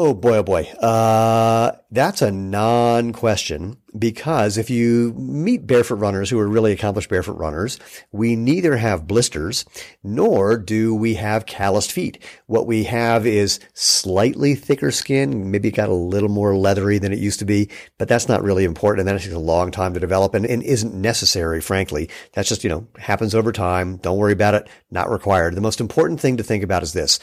Oh 0.00 0.14
boy, 0.14 0.36
oh 0.36 0.42
boy. 0.44 0.62
Uh, 0.80 1.72
that's 1.90 2.22
a 2.22 2.30
non-question 2.30 3.78
because 3.98 4.56
if 4.56 4.70
you 4.70 5.12
meet 5.14 5.66
barefoot 5.66 5.96
runners 5.96 6.30
who 6.30 6.38
are 6.38 6.46
really 6.46 6.70
accomplished 6.70 7.10
barefoot 7.10 7.36
runners, 7.36 7.80
we 8.12 8.36
neither 8.36 8.76
have 8.76 9.08
blisters 9.08 9.64
nor 10.04 10.56
do 10.56 10.94
we 10.94 11.14
have 11.14 11.46
calloused 11.46 11.90
feet. 11.90 12.22
What 12.46 12.68
we 12.68 12.84
have 12.84 13.26
is 13.26 13.58
slightly 13.74 14.54
thicker 14.54 14.92
skin, 14.92 15.50
maybe 15.50 15.72
got 15.72 15.88
a 15.88 15.94
little 15.94 16.28
more 16.28 16.56
leathery 16.56 16.98
than 16.98 17.12
it 17.12 17.18
used 17.18 17.40
to 17.40 17.44
be, 17.44 17.68
but 17.98 18.06
that's 18.06 18.28
not 18.28 18.44
really 18.44 18.62
important. 18.62 19.00
And 19.00 19.08
that 19.08 19.20
takes 19.20 19.34
a 19.34 19.38
long 19.40 19.72
time 19.72 19.94
to 19.94 20.00
develop 20.00 20.32
and, 20.32 20.46
and 20.46 20.62
isn't 20.62 20.94
necessary, 20.94 21.60
frankly. 21.60 22.08
That's 22.34 22.48
just, 22.48 22.62
you 22.62 22.70
know, 22.70 22.86
happens 22.98 23.34
over 23.34 23.50
time. 23.50 23.96
Don't 23.96 24.18
worry 24.18 24.32
about 24.32 24.54
it. 24.54 24.68
Not 24.92 25.10
required. 25.10 25.56
The 25.56 25.60
most 25.60 25.80
important 25.80 26.20
thing 26.20 26.36
to 26.36 26.44
think 26.44 26.62
about 26.62 26.84
is 26.84 26.92
this. 26.92 27.18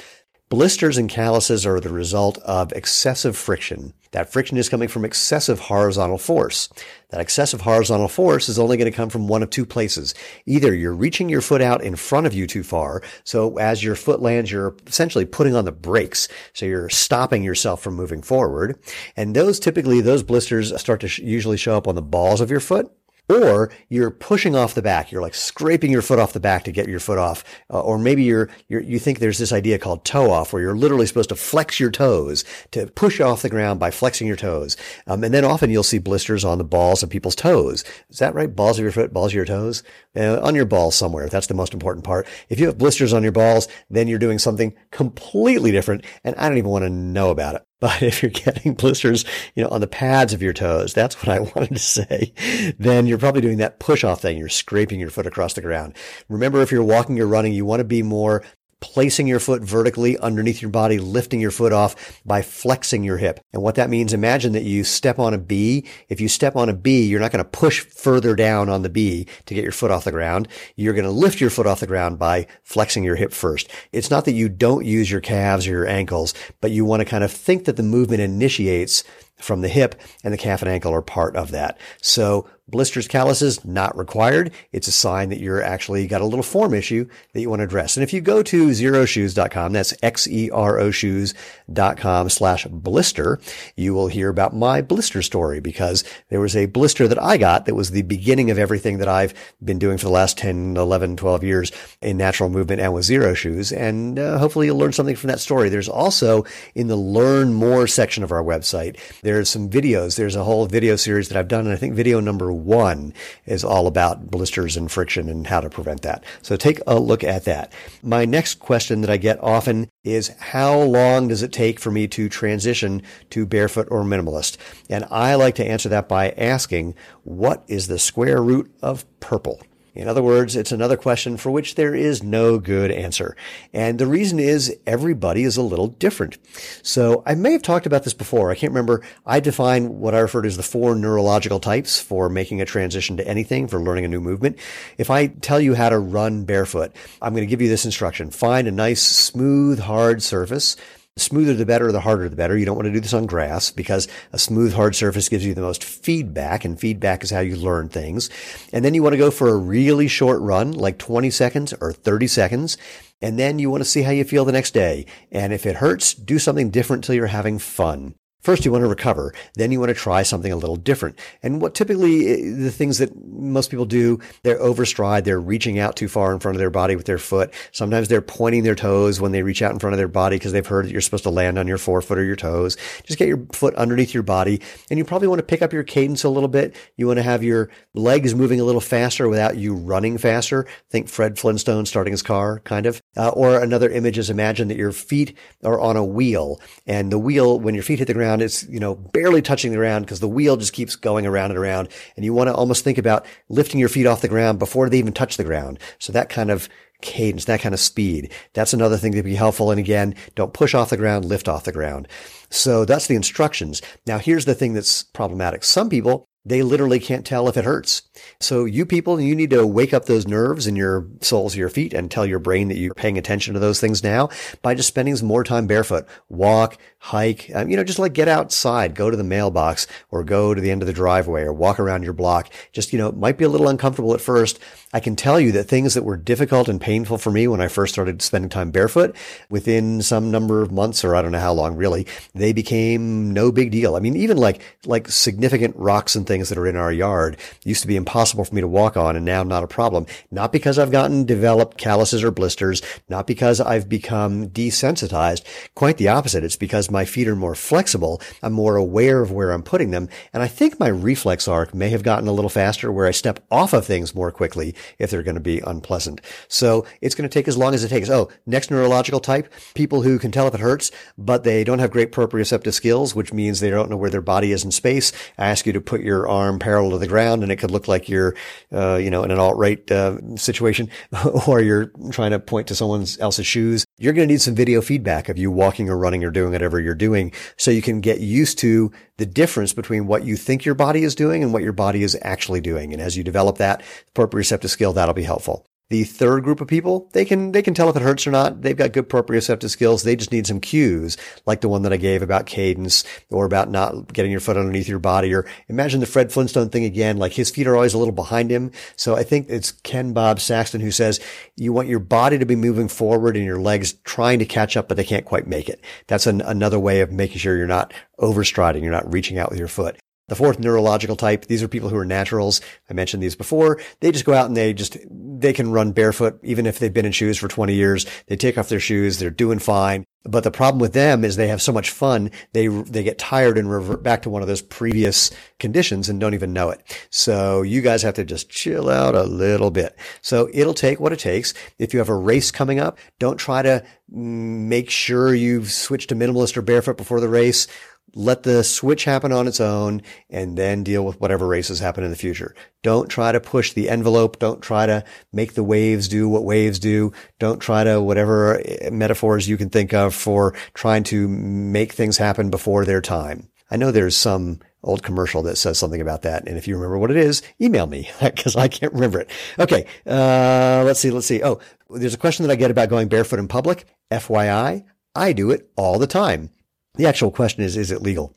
Blisters 0.47 0.99
and 0.99 1.09
calluses 1.09 1.65
are 1.65 1.79
the 1.79 1.89
result 1.89 2.37
of 2.43 2.71
excessive 2.73 3.35
friction. 3.35 3.95
That 4.11 4.31
friction 4.31 4.57
is 4.57 4.69
coming 4.69 4.87
from 4.87 5.03
excessive 5.03 5.59
horizontal 5.59 6.19
force. 6.19 6.69
That 7.09 7.19
excessive 7.19 7.61
horizontal 7.61 8.07
force 8.07 8.47
is 8.47 8.59
only 8.59 8.77
going 8.77 8.89
to 8.89 8.95
come 8.95 9.09
from 9.09 9.27
one 9.27 9.41
of 9.41 9.49
two 9.49 9.65
places. 9.65 10.13
Either 10.45 10.71
you're 10.71 10.93
reaching 10.93 11.29
your 11.29 11.41
foot 11.41 11.63
out 11.63 11.83
in 11.83 11.95
front 11.95 12.27
of 12.27 12.35
you 12.35 12.45
too 12.45 12.61
far, 12.61 13.01
so 13.23 13.57
as 13.57 13.83
your 13.83 13.95
foot 13.95 14.21
lands, 14.21 14.51
you're 14.51 14.75
essentially 14.85 15.25
putting 15.25 15.55
on 15.55 15.65
the 15.65 15.71
brakes, 15.71 16.27
so 16.53 16.67
you're 16.67 16.89
stopping 16.89 17.41
yourself 17.43 17.81
from 17.81 17.95
moving 17.95 18.21
forward. 18.21 18.77
And 19.17 19.35
those 19.35 19.59
typically, 19.59 19.99
those 19.99 20.21
blisters 20.21 20.79
start 20.79 21.01
to 21.01 21.07
sh- 21.07 21.19
usually 21.19 21.57
show 21.57 21.75
up 21.75 21.87
on 21.87 21.95
the 21.95 22.03
balls 22.03 22.39
of 22.39 22.51
your 22.51 22.59
foot 22.59 22.95
or 23.29 23.71
you're 23.89 24.11
pushing 24.11 24.55
off 24.55 24.75
the 24.75 24.81
back. 24.81 25.11
You're 25.11 25.21
like 25.21 25.33
scraping 25.33 25.91
your 25.91 26.01
foot 26.01 26.19
off 26.19 26.33
the 26.33 26.39
back 26.39 26.63
to 26.63 26.71
get 26.71 26.87
your 26.87 26.99
foot 26.99 27.17
off. 27.17 27.43
Uh, 27.71 27.81
or 27.81 27.97
maybe 27.97 28.23
you're, 28.23 28.49
you're, 28.67 28.81
you 28.81 28.99
think 28.99 29.19
there's 29.19 29.37
this 29.37 29.53
idea 29.53 29.79
called 29.79 30.05
toe 30.05 30.31
off 30.31 30.53
where 30.53 30.61
you're 30.61 30.75
literally 30.75 31.05
supposed 31.05 31.29
to 31.29 31.35
flex 31.35 31.79
your 31.79 31.91
toes 31.91 32.43
to 32.71 32.87
push 32.87 33.19
off 33.19 33.41
the 33.41 33.49
ground 33.49 33.79
by 33.79 33.91
flexing 33.91 34.27
your 34.27 34.35
toes. 34.35 34.77
Um, 35.07 35.23
and 35.23 35.33
then 35.33 35.45
often 35.45 35.69
you'll 35.69 35.83
see 35.83 35.97
blisters 35.97 36.45
on 36.45 36.57
the 36.57 36.63
balls 36.63 37.03
of 37.03 37.09
people's 37.09 37.35
toes. 37.35 37.83
Is 38.09 38.19
that 38.19 38.35
right? 38.35 38.53
Balls 38.53 38.77
of 38.77 38.83
your 38.83 38.91
foot, 38.91 39.13
balls 39.13 39.31
of 39.31 39.35
your 39.35 39.45
toes? 39.45 39.83
Uh, 40.15 40.39
on 40.41 40.55
your 40.55 40.65
balls 40.65 40.95
somewhere. 40.95 41.27
That's 41.27 41.47
the 41.47 41.53
most 41.53 41.73
important 41.73 42.05
part. 42.05 42.27
If 42.49 42.59
you 42.59 42.67
have 42.67 42.77
blisters 42.77 43.13
on 43.13 43.23
your 43.23 43.31
balls, 43.31 43.67
then 43.89 44.07
you're 44.07 44.19
doing 44.19 44.39
something 44.39 44.73
completely 44.91 45.71
different. 45.71 46.05
And 46.23 46.35
I 46.35 46.47
don't 46.47 46.57
even 46.57 46.69
want 46.69 46.83
to 46.83 46.89
know 46.89 47.31
about 47.31 47.55
it. 47.55 47.65
But 47.81 48.01
if 48.01 48.23
you're 48.23 48.31
getting 48.31 48.73
blisters, 48.73 49.25
you 49.53 49.63
know, 49.63 49.69
on 49.69 49.81
the 49.81 49.87
pads 49.87 50.33
of 50.33 50.41
your 50.41 50.53
toes, 50.53 50.93
that's 50.93 51.15
what 51.17 51.29
I 51.29 51.39
wanted 51.55 51.73
to 51.73 51.79
say, 51.79 52.33
then 52.79 53.05
you're 53.05 53.17
probably 53.17 53.41
doing 53.41 53.57
that 53.57 53.79
push 53.79 54.03
off 54.03 54.21
thing. 54.21 54.37
You're 54.37 54.49
scraping 54.49 54.99
your 54.99 55.09
foot 55.09 55.27
across 55.27 55.53
the 55.53 55.61
ground. 55.61 55.95
Remember, 56.29 56.61
if 56.61 56.71
you're 56.71 56.83
walking 56.83 57.19
or 57.19 57.27
running, 57.27 57.53
you 57.53 57.65
want 57.65 57.81
to 57.81 57.85
be 57.85 58.01
more 58.01 58.43
placing 58.81 59.27
your 59.27 59.39
foot 59.39 59.61
vertically 59.61 60.17
underneath 60.17 60.61
your 60.61 60.71
body, 60.71 60.99
lifting 60.99 61.39
your 61.39 61.51
foot 61.51 61.73
off 61.73 62.21
by 62.25 62.41
flexing 62.41 63.03
your 63.03 63.17
hip. 63.17 63.39
And 63.53 63.61
what 63.61 63.75
that 63.75 63.89
means, 63.89 64.13
imagine 64.13 64.53
that 64.53 64.63
you 64.63 64.83
step 64.83 65.17
on 65.17 65.33
a 65.33 65.37
bee. 65.37 65.85
If 66.09 66.19
you 66.19 66.27
step 66.27 66.55
on 66.55 66.69
a 66.69 66.73
bee, 66.73 67.05
you're 67.05 67.19
not 67.19 67.31
going 67.31 67.43
to 67.43 67.49
push 67.49 67.81
further 67.81 68.35
down 68.35 68.69
on 68.69 68.81
the 68.81 68.89
bee 68.89 69.27
to 69.45 69.53
get 69.53 69.63
your 69.63 69.71
foot 69.71 69.91
off 69.91 70.03
the 70.03 70.11
ground. 70.11 70.47
You're 70.75 70.93
going 70.93 71.05
to 71.05 71.11
lift 71.11 71.41
your 71.41 71.49
foot 71.49 71.67
off 71.67 71.79
the 71.79 71.87
ground 71.87 72.19
by 72.19 72.47
flexing 72.63 73.03
your 73.03 73.15
hip 73.15 73.31
first. 73.31 73.69
It's 73.91 74.11
not 74.11 74.25
that 74.25 74.33
you 74.33 74.49
don't 74.49 74.85
use 74.85 75.09
your 75.09 75.21
calves 75.21 75.67
or 75.67 75.71
your 75.71 75.87
ankles, 75.87 76.33
but 76.61 76.71
you 76.71 76.85
want 76.85 77.01
to 77.01 77.05
kind 77.05 77.23
of 77.23 77.31
think 77.31 77.65
that 77.65 77.77
the 77.77 77.83
movement 77.83 78.21
initiates 78.21 79.03
from 79.37 79.61
the 79.61 79.69
hip 79.69 79.99
and 80.23 80.33
the 80.33 80.37
calf 80.37 80.61
and 80.61 80.71
ankle 80.71 80.93
are 80.93 81.01
part 81.01 81.35
of 81.35 81.51
that. 81.51 81.77
So 82.01 82.47
blisters, 82.67 83.07
calluses, 83.07 83.63
not 83.63 83.95
required. 83.95 84.51
It's 84.71 84.87
a 84.87 84.91
sign 84.91 85.29
that 85.29 85.39
you're 85.39 85.61
actually 85.61 86.07
got 86.07 86.21
a 86.21 86.25
little 86.25 86.43
form 86.43 86.73
issue 86.73 87.07
that 87.33 87.41
you 87.41 87.49
want 87.49 87.59
to 87.59 87.65
address. 87.65 87.95
And 87.95 88.03
if 88.03 88.11
you 88.11 88.21
go 88.21 88.41
to 88.41 88.67
xeroshoes.com, 88.67 89.73
that's 89.73 89.93
X-E-R-O 90.01 90.91
shoes.com 90.91 92.29
slash 92.29 92.65
blister, 92.65 93.39
you 93.75 93.93
will 93.93 94.07
hear 94.07 94.29
about 94.29 94.55
my 94.55 94.81
blister 94.81 95.21
story 95.21 95.59
because 95.59 96.03
there 96.29 96.39
was 96.39 96.55
a 96.55 96.65
blister 96.65 97.07
that 97.07 97.21
I 97.21 97.37
got 97.37 97.65
that 97.65 97.75
was 97.75 97.91
the 97.91 98.01
beginning 98.01 98.49
of 98.49 98.57
everything 98.57 98.97
that 98.97 99.07
I've 99.07 99.33
been 99.63 99.79
doing 99.79 99.97
for 99.97 100.05
the 100.05 100.11
last 100.11 100.37
10, 100.37 100.75
11, 100.75 101.17
12 101.17 101.43
years 101.43 101.71
in 102.01 102.17
natural 102.17 102.49
movement 102.49 102.81
and 102.81 102.93
with 102.93 103.05
Xero 103.05 103.35
shoes. 103.35 103.71
And 103.71 104.17
uh, 104.17 104.39
hopefully 104.39 104.67
you'll 104.67 104.77
learn 104.77 104.93
something 104.93 105.15
from 105.15 105.29
that 105.29 105.39
story. 105.39 105.69
There's 105.69 105.89
also 105.89 106.45
in 106.73 106.87
the 106.87 106.95
learn 106.95 107.53
more 107.53 107.85
section 107.85 108.23
of 108.23 108.31
our 108.31 108.43
website, 108.43 108.99
there's 109.25 109.49
some 109.49 109.67
videos. 109.67 110.17
There's 110.17 110.35
a 110.35 110.43
whole 110.43 110.67
video 110.67 110.95
series 110.95 111.29
that 111.29 111.37
I've 111.37 111.47
done. 111.47 111.65
And 111.65 111.73
I 111.73 111.77
think 111.77 111.95
video 111.95 112.19
number 112.19 112.53
one 112.53 113.11
is 113.47 113.63
all 113.63 113.87
about 113.87 114.29
blisters 114.29 114.77
and 114.77 114.91
friction 114.91 115.29
and 115.29 115.47
how 115.47 115.61
to 115.61 115.69
prevent 115.69 116.03
that. 116.03 116.23
So 116.43 116.55
take 116.55 116.79
a 116.85 116.99
look 116.99 117.23
at 117.23 117.45
that. 117.45 117.73
My 118.03 118.25
next 118.25 118.59
question 118.59 119.01
that 119.01 119.09
I 119.09 119.17
get 119.17 119.43
often 119.43 119.89
is 120.03 120.27
how 120.39 120.77
long 120.77 121.29
does 121.29 121.41
it 121.41 121.51
take 121.51 121.79
for 121.79 121.89
me 121.89 122.07
to 122.09 122.29
transition 122.29 123.01
to 123.31 123.47
barefoot 123.47 123.87
or 123.89 124.03
minimalist? 124.03 124.57
And 124.91 125.07
I 125.09 125.33
like 125.33 125.55
to 125.55 125.65
answer 125.65 125.89
that 125.89 126.07
by 126.07 126.29
asking, 126.29 126.93
what 127.23 127.63
is 127.67 127.87
the 127.87 127.97
square 127.97 128.43
root 128.43 128.71
of 128.83 129.05
purple? 129.19 129.59
In 129.95 130.09
other 130.09 130.21
words, 130.21 130.55
it's 130.55 130.73
another 130.73 130.97
question 130.97 131.37
for 131.37 131.51
which 131.51 131.75
there 131.75 131.95
is 131.95 132.21
no 132.21 132.59
good 132.59 132.91
answer. 132.91 133.35
And 133.73 133.97
the 133.97 134.07
reason 134.07 134.39
is 134.39 134.77
everybody 134.85 135.43
is 135.43 135.55
a 135.55 135.61
little 135.61 135.87
different. 135.87 136.37
So 136.83 137.23
I 137.25 137.35
may 137.35 137.53
have 137.53 137.61
talked 137.61 137.85
about 137.85 138.03
this 138.03 138.13
before. 138.13 138.51
I 138.51 138.55
can't 138.55 138.71
remember. 138.71 139.01
I 139.25 139.39
define 139.39 139.99
what 139.99 140.13
I 140.13 140.19
refer 140.19 140.41
to 140.41 140.47
as 140.47 140.57
the 140.57 140.63
four 140.63 140.95
neurological 140.95 141.59
types 141.59 141.99
for 141.99 142.27
making 142.27 142.59
a 142.59 142.65
transition 142.65 143.15
to 143.17 143.27
anything, 143.27 143.67
for 143.67 143.79
learning 143.79 144.05
a 144.05 144.09
new 144.09 144.21
movement. 144.21 144.59
If 144.97 145.09
I 145.09 145.27
tell 145.27 145.61
you 145.61 145.75
how 145.75 145.89
to 145.89 145.97
run 145.97 146.43
barefoot, 146.43 146.93
I'm 147.21 147.33
going 147.33 147.47
to 147.47 147.49
give 147.49 147.61
you 147.61 147.69
this 147.69 147.85
instruction. 147.85 148.31
Find 148.31 148.67
a 148.67 148.71
nice, 148.71 149.01
smooth, 149.01 149.79
hard 149.79 150.21
surface 150.21 150.75
the 151.15 151.21
smoother 151.21 151.53
the 151.53 151.65
better, 151.65 151.93
the 151.93 152.01
harder 152.01 152.27
the 152.27 152.35
better. 152.35 152.57
You 152.57 152.65
don't 152.65 152.75
want 152.75 152.87
to 152.87 152.91
do 152.91 152.99
this 152.99 153.13
on 153.13 153.25
grass 153.25 153.71
because 153.71 154.09
a 154.33 154.37
smooth, 154.37 154.73
hard 154.73 154.97
surface 154.97 155.29
gives 155.29 155.45
you 155.45 155.53
the 155.53 155.61
most 155.61 155.81
feedback 155.81 156.65
and 156.65 156.77
feedback 156.77 157.23
is 157.23 157.31
how 157.31 157.39
you 157.39 157.55
learn 157.55 157.87
things. 157.87 158.29
And 158.73 158.83
then 158.83 158.93
you 158.93 159.01
want 159.01 159.13
to 159.13 159.17
go 159.17 159.31
for 159.31 159.47
a 159.47 159.55
really 159.55 160.09
short 160.09 160.41
run, 160.41 160.73
like 160.73 160.97
20 160.97 161.29
seconds 161.29 161.73
or 161.79 161.93
30 161.93 162.27
seconds. 162.27 162.77
And 163.21 163.39
then 163.39 163.59
you 163.59 163.69
want 163.69 163.79
to 163.81 163.89
see 163.89 164.01
how 164.01 164.11
you 164.11 164.25
feel 164.25 164.43
the 164.43 164.51
next 164.51 164.71
day. 164.71 165.05
And 165.31 165.53
if 165.53 165.65
it 165.65 165.77
hurts, 165.77 166.13
do 166.13 166.37
something 166.37 166.69
different 166.69 167.05
till 167.05 167.15
you're 167.15 167.27
having 167.27 167.59
fun. 167.59 168.15
First, 168.45 168.63
you 168.63 168.71
want 168.71 168.83
to 168.83 168.87
recover. 168.87 169.33
Then 169.55 169.71
you 169.71 169.79
want 169.79 169.89
to 169.89 169.95
try 169.95 170.21
something 170.21 170.51
a 170.51 170.55
little 170.55 170.75
different. 170.75 171.17
And 171.41 171.59
what 171.59 171.73
typically 171.73 172.29
eh, 172.29 172.55
the 172.55 172.69
things 172.69 172.99
that 172.99 173.11
most 173.25 173.71
people 173.71 173.87
do, 173.87 174.19
they're 174.43 174.59
overstride. 174.59 175.23
They're 175.23 175.39
reaching 175.39 175.79
out 175.79 175.95
too 175.95 176.07
far 176.07 176.31
in 176.31 176.39
front 176.39 176.55
of 176.55 176.59
their 176.59 176.69
body 176.69 176.95
with 176.95 177.07
their 177.07 177.17
foot. 177.17 177.51
Sometimes 177.71 178.07
they're 178.07 178.21
pointing 178.21 178.61
their 178.61 178.75
toes 178.75 179.19
when 179.19 179.31
they 179.31 179.41
reach 179.41 179.63
out 179.63 179.71
in 179.71 179.79
front 179.79 179.95
of 179.95 179.97
their 179.97 180.07
body 180.07 180.35
because 180.35 180.51
they've 180.51 180.65
heard 180.65 180.85
that 180.85 180.91
you're 180.91 181.01
supposed 181.01 181.23
to 181.23 181.31
land 181.31 181.57
on 181.57 181.65
your 181.65 181.79
forefoot 181.79 182.19
or 182.19 182.23
your 182.23 182.35
toes. 182.35 182.77
Just 183.03 183.17
get 183.17 183.27
your 183.27 183.47
foot 183.51 183.73
underneath 183.73 184.13
your 184.13 184.21
body. 184.21 184.61
And 184.91 184.99
you 184.99 185.05
probably 185.05 185.27
want 185.27 185.39
to 185.39 185.43
pick 185.43 185.63
up 185.63 185.73
your 185.73 185.83
cadence 185.83 186.23
a 186.23 186.29
little 186.29 186.47
bit. 186.47 186.75
You 186.97 187.07
want 187.07 187.17
to 187.17 187.23
have 187.23 187.43
your 187.43 187.71
legs 187.95 188.35
moving 188.35 188.59
a 188.59 188.63
little 188.63 188.79
faster 188.79 189.27
without 189.27 189.57
you 189.57 189.73
running 189.73 190.19
faster. 190.19 190.67
Think 190.91 191.09
Fred 191.09 191.39
Flintstone 191.39 191.87
starting 191.87 192.13
his 192.13 192.21
car, 192.21 192.59
kind 192.59 192.85
of. 192.85 193.01
Uh, 193.17 193.29
or 193.29 193.59
another 193.59 193.89
image 193.89 194.19
is 194.19 194.29
imagine 194.29 194.67
that 194.67 194.77
your 194.77 194.91
feet 194.91 195.35
are 195.63 195.81
on 195.81 195.97
a 195.97 196.05
wheel 196.05 196.61
and 196.85 197.11
the 197.11 197.17
wheel, 197.17 197.59
when 197.59 197.73
your 197.73 197.83
feet 197.83 197.97
hit 197.97 198.07
the 198.07 198.13
ground, 198.13 198.34
it's, 198.41 198.67
you 198.67 198.79
know, 198.79 198.95
barely 198.95 199.41
touching 199.41 199.71
the 199.71 199.77
ground 199.77 200.05
because 200.05 200.19
the 200.19 200.27
wheel 200.27 200.57
just 200.57 200.73
keeps 200.73 200.95
going 200.95 201.25
around 201.25 201.51
and 201.51 201.59
around. 201.59 201.89
And 202.15 202.25
you 202.25 202.33
want 202.33 202.47
to 202.47 202.53
almost 202.53 202.83
think 202.83 202.97
about 202.97 203.25
lifting 203.49 203.79
your 203.79 203.89
feet 203.89 204.05
off 204.05 204.21
the 204.21 204.27
ground 204.27 204.59
before 204.59 204.89
they 204.89 204.99
even 204.99 205.13
touch 205.13 205.37
the 205.37 205.43
ground. 205.43 205.79
So 205.99 206.13
that 206.13 206.29
kind 206.29 206.49
of 206.49 206.69
cadence, 207.01 207.45
that 207.45 207.61
kind 207.61 207.73
of 207.73 207.79
speed. 207.79 208.31
That's 208.53 208.73
another 208.73 208.97
thing 208.97 209.11
that 209.11 209.17
would 209.17 209.25
be 209.25 209.35
helpful. 209.35 209.71
And 209.71 209.79
again, 209.79 210.15
don't 210.35 210.53
push 210.53 210.73
off 210.73 210.89
the 210.89 210.97
ground, 210.97 211.25
lift 211.25 211.47
off 211.47 211.65
the 211.65 211.71
ground. 211.71 212.07
So 212.49 212.85
that's 212.85 213.07
the 213.07 213.15
instructions. 213.15 213.81
Now 214.07 214.17
here's 214.17 214.45
the 214.45 214.55
thing 214.55 214.73
that's 214.73 215.03
problematic. 215.03 215.63
Some 215.63 215.89
people 215.89 216.27
they 216.45 216.61
literally 216.61 216.99
can't 216.99 217.25
tell 217.25 217.47
if 217.47 217.57
it 217.57 217.65
hurts. 217.65 218.03
So 218.39 218.65
you 218.65 218.85
people, 218.85 219.19
you 219.19 219.35
need 219.35 219.49
to 219.49 219.65
wake 219.65 219.93
up 219.93 220.05
those 220.05 220.27
nerves 220.27 220.67
in 220.67 220.75
your 220.75 221.07
soles 221.21 221.53
of 221.53 221.59
your 221.59 221.69
feet 221.69 221.93
and 221.93 222.09
tell 222.09 222.25
your 222.25 222.39
brain 222.39 222.67
that 222.67 222.77
you're 222.77 222.93
paying 222.93 223.17
attention 223.17 223.53
to 223.53 223.59
those 223.59 223.79
things 223.79 224.03
now 224.03 224.29
by 224.61 224.75
just 224.75 224.87
spending 224.87 225.15
some 225.15 225.27
more 225.27 225.43
time 225.43 225.67
barefoot. 225.67 226.05
Walk, 226.29 226.77
hike, 226.99 227.51
um, 227.53 227.69
you 227.69 227.77
know, 227.77 227.83
just 227.83 227.99
like 227.99 228.13
get 228.13 228.27
outside, 228.27 228.95
go 228.95 229.09
to 229.09 229.17
the 229.17 229.23
mailbox 229.23 229.87
or 230.11 230.23
go 230.23 230.53
to 230.53 230.61
the 230.61 230.71
end 230.71 230.81
of 230.81 230.87
the 230.87 230.93
driveway 230.93 231.41
or 231.43 231.53
walk 231.53 231.79
around 231.79 232.03
your 232.03 232.13
block. 232.13 232.51
Just, 232.71 232.93
you 232.93 232.99
know, 232.99 233.09
it 233.09 233.17
might 233.17 233.37
be 233.37 233.45
a 233.45 233.49
little 233.49 233.67
uncomfortable 233.67 234.13
at 234.13 234.21
first. 234.21 234.59
I 234.93 234.99
can 234.99 235.15
tell 235.15 235.39
you 235.39 235.51
that 235.53 235.65
things 235.65 235.93
that 235.93 236.03
were 236.03 236.17
difficult 236.17 236.69
and 236.69 236.79
painful 236.79 237.17
for 237.17 237.31
me 237.31 237.47
when 237.47 237.61
I 237.61 237.67
first 237.67 237.93
started 237.93 238.21
spending 238.21 238.49
time 238.49 238.71
barefoot 238.71 239.15
within 239.49 240.01
some 240.01 240.31
number 240.31 240.61
of 240.61 240.71
months 240.71 241.03
or 241.03 241.15
I 241.15 241.21
don't 241.21 241.31
know 241.31 241.39
how 241.39 241.53
long 241.53 241.75
really, 241.75 242.07
they 242.33 242.53
became 242.53 243.33
no 243.33 243.51
big 243.51 243.71
deal. 243.71 243.95
I 243.95 243.99
mean, 243.99 244.15
even 244.15 244.37
like, 244.37 244.61
like 244.85 245.07
significant 245.09 245.75
rocks 245.75 246.15
and 246.15 246.25
things 246.25 246.34
things 246.35 246.49
that 246.49 246.57
are 246.57 246.67
in 246.67 246.75
our 246.75 246.91
yard 246.91 247.37
used 247.63 247.81
to 247.81 247.87
be 247.87 247.95
impossible 247.95 248.43
for 248.43 248.53
me 248.53 248.59
to 248.59 248.67
walk 248.67 248.97
on 248.97 249.15
and 249.15 249.23
now 249.23 249.41
not 249.41 249.63
a 249.63 249.67
problem. 249.67 250.05
Not 250.31 250.51
because 250.51 250.77
I've 250.77 250.91
gotten 250.91 251.23
developed 251.23 251.77
calluses 251.77 252.25
or 252.25 252.31
blisters, 252.31 252.81
not 253.07 253.25
because 253.25 253.61
I've 253.61 253.87
become 253.87 254.49
desensitized. 254.49 255.43
Quite 255.75 255.95
the 255.95 256.09
opposite. 256.09 256.43
It's 256.43 256.57
because 256.57 256.91
my 256.91 257.05
feet 257.05 257.29
are 257.29 257.37
more 257.37 257.55
flexible. 257.55 258.21
I'm 258.43 258.51
more 258.51 258.75
aware 258.75 259.21
of 259.21 259.31
where 259.31 259.51
I'm 259.51 259.63
putting 259.63 259.91
them. 259.91 260.09
And 260.33 260.43
I 260.43 260.47
think 260.47 260.77
my 260.77 260.89
reflex 260.89 261.47
arc 261.47 261.73
may 261.73 261.87
have 261.89 262.03
gotten 262.03 262.27
a 262.27 262.33
little 262.33 262.49
faster 262.49 262.91
where 262.91 263.07
I 263.07 263.11
step 263.11 263.39
off 263.49 263.71
of 263.71 263.85
things 263.85 264.13
more 264.13 264.31
quickly 264.31 264.75
if 264.99 265.09
they're 265.09 265.23
going 265.23 265.35
to 265.35 265.41
be 265.41 265.61
unpleasant. 265.61 266.19
So 266.49 266.85
it's 266.99 267.15
going 267.15 267.29
to 267.29 267.33
take 267.33 267.47
as 267.47 267.57
long 267.57 267.73
as 267.73 267.85
it 267.85 267.89
takes. 267.89 268.09
Oh, 268.09 268.29
next 268.45 268.71
neurological 268.71 269.21
type, 269.21 269.51
people 269.73 270.01
who 270.01 270.19
can 270.19 270.31
tell 270.31 270.47
if 270.47 270.53
it 270.53 270.59
hurts, 270.59 270.91
but 271.17 271.45
they 271.45 271.63
don't 271.63 271.79
have 271.79 271.91
great 271.91 272.11
proprioceptive 272.11 272.73
skills, 272.73 273.15
which 273.15 273.31
means 273.31 273.61
they 273.61 273.69
don't 273.69 273.89
know 273.89 273.95
where 273.95 274.09
their 274.09 274.19
body 274.19 274.51
is 274.51 274.65
in 274.65 274.71
space. 274.71 275.13
I 275.37 275.47
ask 275.47 275.65
you 275.65 275.73
to 275.73 275.81
put 275.81 276.01
your 276.01 276.24
arm 276.27 276.59
parallel 276.59 276.91
to 276.91 276.97
the 276.97 277.07
ground 277.07 277.43
and 277.43 277.51
it 277.51 277.57
could 277.57 277.71
look 277.71 277.87
like 277.87 278.09
you're, 278.09 278.35
uh, 278.73 278.95
you 278.95 279.09
know, 279.09 279.23
in 279.23 279.31
an 279.31 279.39
alt-right 279.39 279.89
uh, 279.91 280.17
situation 280.35 280.89
or 281.47 281.61
you're 281.61 281.91
trying 282.11 282.31
to 282.31 282.39
point 282.39 282.67
to 282.67 282.75
someone 282.75 283.05
else's 283.19 283.47
shoes. 283.47 283.85
You're 283.97 284.13
going 284.13 284.27
to 284.27 284.33
need 284.33 284.41
some 284.41 284.55
video 284.55 284.81
feedback 284.81 285.29
of 285.29 285.37
you 285.37 285.51
walking 285.51 285.89
or 285.89 285.97
running 285.97 286.23
or 286.23 286.31
doing 286.31 286.51
whatever 286.51 286.79
you're 286.79 286.95
doing 286.95 287.31
so 287.57 287.71
you 287.71 287.81
can 287.81 288.01
get 288.01 288.19
used 288.19 288.57
to 288.59 288.91
the 289.17 289.25
difference 289.25 289.73
between 289.73 290.07
what 290.07 290.25
you 290.25 290.35
think 290.35 290.65
your 290.65 290.75
body 290.75 291.03
is 291.03 291.15
doing 291.15 291.43
and 291.43 291.53
what 291.53 291.63
your 291.63 291.73
body 291.73 292.03
is 292.03 292.17
actually 292.21 292.61
doing. 292.61 292.93
And 292.93 293.01
as 293.01 293.15
you 293.15 293.23
develop 293.23 293.57
that 293.57 293.83
proprioceptive 294.13 294.69
skill, 294.69 294.93
that'll 294.93 295.13
be 295.13 295.23
helpful. 295.23 295.65
The 295.89 296.03
third 296.03 296.43
group 296.43 296.61
of 296.61 296.67
people, 296.67 297.09
they 297.13 297.25
can, 297.25 297.51
they 297.51 297.61
can 297.61 297.73
tell 297.73 297.89
if 297.89 297.95
it 297.95 298.01
hurts 298.01 298.25
or 298.25 298.31
not. 298.31 298.61
They've 298.61 298.75
got 298.75 298.91
good 298.91 299.07
proprioceptive 299.07 299.69
skills. 299.69 300.01
They 300.01 300.15
just 300.15 300.31
need 300.31 300.47
some 300.47 300.59
cues, 300.59 301.15
like 301.45 301.61
the 301.61 301.69
one 301.69 301.83
that 301.83 301.93
I 301.93 301.97
gave 301.97 302.23
about 302.23 302.47
cadence 302.47 303.03
or 303.29 303.45
about 303.45 303.69
not 303.69 304.11
getting 304.11 304.31
your 304.31 304.39
foot 304.39 304.57
underneath 304.57 304.87
your 304.87 304.99
body 304.99 305.33
or 305.33 305.45
imagine 305.67 305.99
the 305.99 306.05
Fred 306.05 306.31
Flintstone 306.31 306.69
thing 306.69 306.85
again. 306.85 307.17
Like 307.17 307.33
his 307.33 307.51
feet 307.51 307.67
are 307.67 307.75
always 307.75 307.93
a 307.93 307.99
little 307.99 308.13
behind 308.13 308.49
him. 308.49 308.71
So 308.95 309.15
I 309.15 309.23
think 309.23 309.47
it's 309.49 309.71
Ken 309.71 310.11
Bob 310.11 310.39
Saxton 310.39 310.81
who 310.81 310.91
says 310.91 311.19
you 311.55 311.71
want 311.71 311.87
your 311.87 311.99
body 311.99 312.39
to 312.39 312.45
be 312.45 312.55
moving 312.55 312.87
forward 312.87 313.35
and 313.37 313.45
your 313.45 313.59
legs 313.59 313.93
trying 314.03 314.39
to 314.39 314.45
catch 314.45 314.75
up, 314.75 314.87
but 314.87 314.97
they 314.97 315.03
can't 315.03 315.25
quite 315.25 315.45
make 315.45 315.69
it. 315.69 315.81
That's 316.07 316.25
an, 316.25 316.41
another 316.41 316.79
way 316.79 317.01
of 317.01 317.11
making 317.11 317.37
sure 317.37 317.55
you're 317.55 317.67
not 317.67 317.93
overstriding. 318.19 318.81
You're 318.81 318.91
not 318.91 319.11
reaching 319.11 319.37
out 319.37 319.49
with 319.49 319.59
your 319.59 319.67
foot. 319.67 319.97
The 320.27 320.35
fourth 320.35 320.59
neurological 320.59 321.15
type, 321.15 321.45
these 321.45 321.61
are 321.61 321.67
people 321.67 321.89
who 321.89 321.97
are 321.97 322.05
naturals. 322.05 322.59
I 322.89 322.93
mentioned 322.93 323.21
these 323.21 323.35
before. 323.35 323.79
They 323.99 324.11
just 324.11 324.25
go 324.25 324.33
out 324.33 324.47
and 324.47 324.57
they 324.57 324.73
just, 324.73 324.97
they 325.09 325.53
can 325.53 325.71
run 325.71 325.91
barefoot 325.91 326.39
even 326.41 326.65
if 326.65 326.79
they've 326.79 326.93
been 326.93 327.05
in 327.05 327.11
shoes 327.11 327.37
for 327.37 327.47
20 327.47 327.73
years. 327.75 328.07
They 328.25 328.35
take 328.35 328.57
off 328.57 328.69
their 328.69 328.79
shoes. 328.79 329.19
They're 329.19 329.29
doing 329.29 329.59
fine. 329.59 330.05
But 330.23 330.43
the 330.43 330.49
problem 330.49 330.79
with 330.79 330.93
them 330.93 331.23
is 331.23 331.35
they 331.35 331.49
have 331.49 331.61
so 331.61 331.71
much 331.71 331.91
fun. 331.91 332.31
They, 332.53 332.67
they 332.67 333.03
get 333.03 333.19
tired 333.19 333.59
and 333.59 333.69
revert 333.69 334.01
back 334.01 334.23
to 334.23 334.29
one 334.31 334.41
of 334.41 334.47
those 334.47 334.63
previous 334.63 335.29
conditions 335.59 336.09
and 336.09 336.19
don't 336.19 336.33
even 336.33 336.51
know 336.51 336.71
it. 336.71 336.81
So 337.11 337.61
you 337.61 337.81
guys 337.81 338.01
have 338.01 338.15
to 338.15 338.25
just 338.25 338.49
chill 338.49 338.89
out 338.89 339.13
a 339.13 339.23
little 339.23 339.69
bit. 339.69 339.95
So 340.21 340.49
it'll 340.51 340.73
take 340.73 340.99
what 340.99 341.13
it 341.13 341.19
takes. 341.19 341.53
If 341.77 341.93
you 341.93 341.99
have 341.99 342.09
a 342.09 342.15
race 342.15 342.49
coming 342.49 342.79
up, 342.79 342.97
don't 343.19 343.37
try 343.37 343.61
to 343.61 343.85
mm, 344.11 344.65
make 344.65 344.89
sure 344.89 345.35
you've 345.35 345.71
switched 345.71 346.09
to 346.09 346.15
minimalist 346.15 346.57
or 346.57 346.63
barefoot 346.63 346.97
before 346.97 347.21
the 347.21 347.29
race 347.29 347.67
let 348.15 348.43
the 348.43 348.63
switch 348.63 349.03
happen 349.03 349.31
on 349.31 349.47
its 349.47 349.59
own 349.59 350.01
and 350.29 350.57
then 350.57 350.83
deal 350.83 351.05
with 351.05 351.19
whatever 351.19 351.45
races 351.45 351.79
happen 351.79 352.03
in 352.03 352.09
the 352.09 352.15
future. 352.15 352.55
Don't 352.81 353.09
try 353.09 353.33
to 353.33 353.39
push 353.39 353.73
the 353.73 353.89
envelope. 353.89 354.39
Don't 354.39 354.61
try 354.61 354.85
to 354.85 355.03
make 355.33 355.53
the 355.53 355.63
waves 355.63 356.07
do 356.07 356.29
what 356.29 356.45
waves 356.45 356.79
do. 356.79 357.11
Don't 357.39 357.59
try 357.59 357.83
to 357.83 358.01
whatever 358.01 358.61
eh, 358.65 358.89
metaphors 358.89 359.49
you 359.49 359.57
can 359.57 359.69
think 359.69 359.93
of 359.93 360.15
for 360.15 360.53
trying 360.73 361.03
to 361.03 361.27
make 361.27 361.91
things 361.91 362.17
happen 362.17 362.49
before 362.49 362.85
their 362.85 363.01
time. 363.01 363.49
I 363.69 363.75
know 363.77 363.91
there's 363.91 364.15
some 364.15 364.59
old 364.81 365.03
commercial 365.03 365.41
that 365.43 365.57
says 365.57 365.77
something 365.77 365.99
about 365.99 366.21
that. 366.21 366.47
And 366.47 366.57
if 366.57 366.67
you 366.67 366.75
remember 366.75 366.97
what 366.97 367.11
it 367.11 367.17
is, 367.17 367.41
email 367.59 367.87
me 367.87 368.09
because 368.21 368.55
I 368.55 368.69
can't 368.69 368.93
remember 368.93 369.19
it. 369.19 369.29
Okay. 369.59 369.87
Uh, 370.05 370.83
let's 370.85 370.99
see. 370.99 371.11
Let's 371.11 371.27
see. 371.27 371.43
Oh, 371.43 371.59
there's 371.89 372.13
a 372.13 372.19
question 372.19 372.45
that 372.45 372.53
I 372.53 372.55
get 372.55 372.71
about 372.71 372.89
going 372.89 373.09
barefoot 373.09 373.39
in 373.39 373.47
public. 373.47 373.85
FYI, 374.11 374.85
I 375.15 375.33
do 375.33 375.51
it 375.51 375.69
all 375.75 375.99
the 375.99 376.07
time. 376.07 376.51
The 376.97 377.05
actual 377.07 377.31
question 377.31 377.63
is, 377.63 377.77
is 377.77 377.91
it 377.91 378.01
legal? 378.01 378.33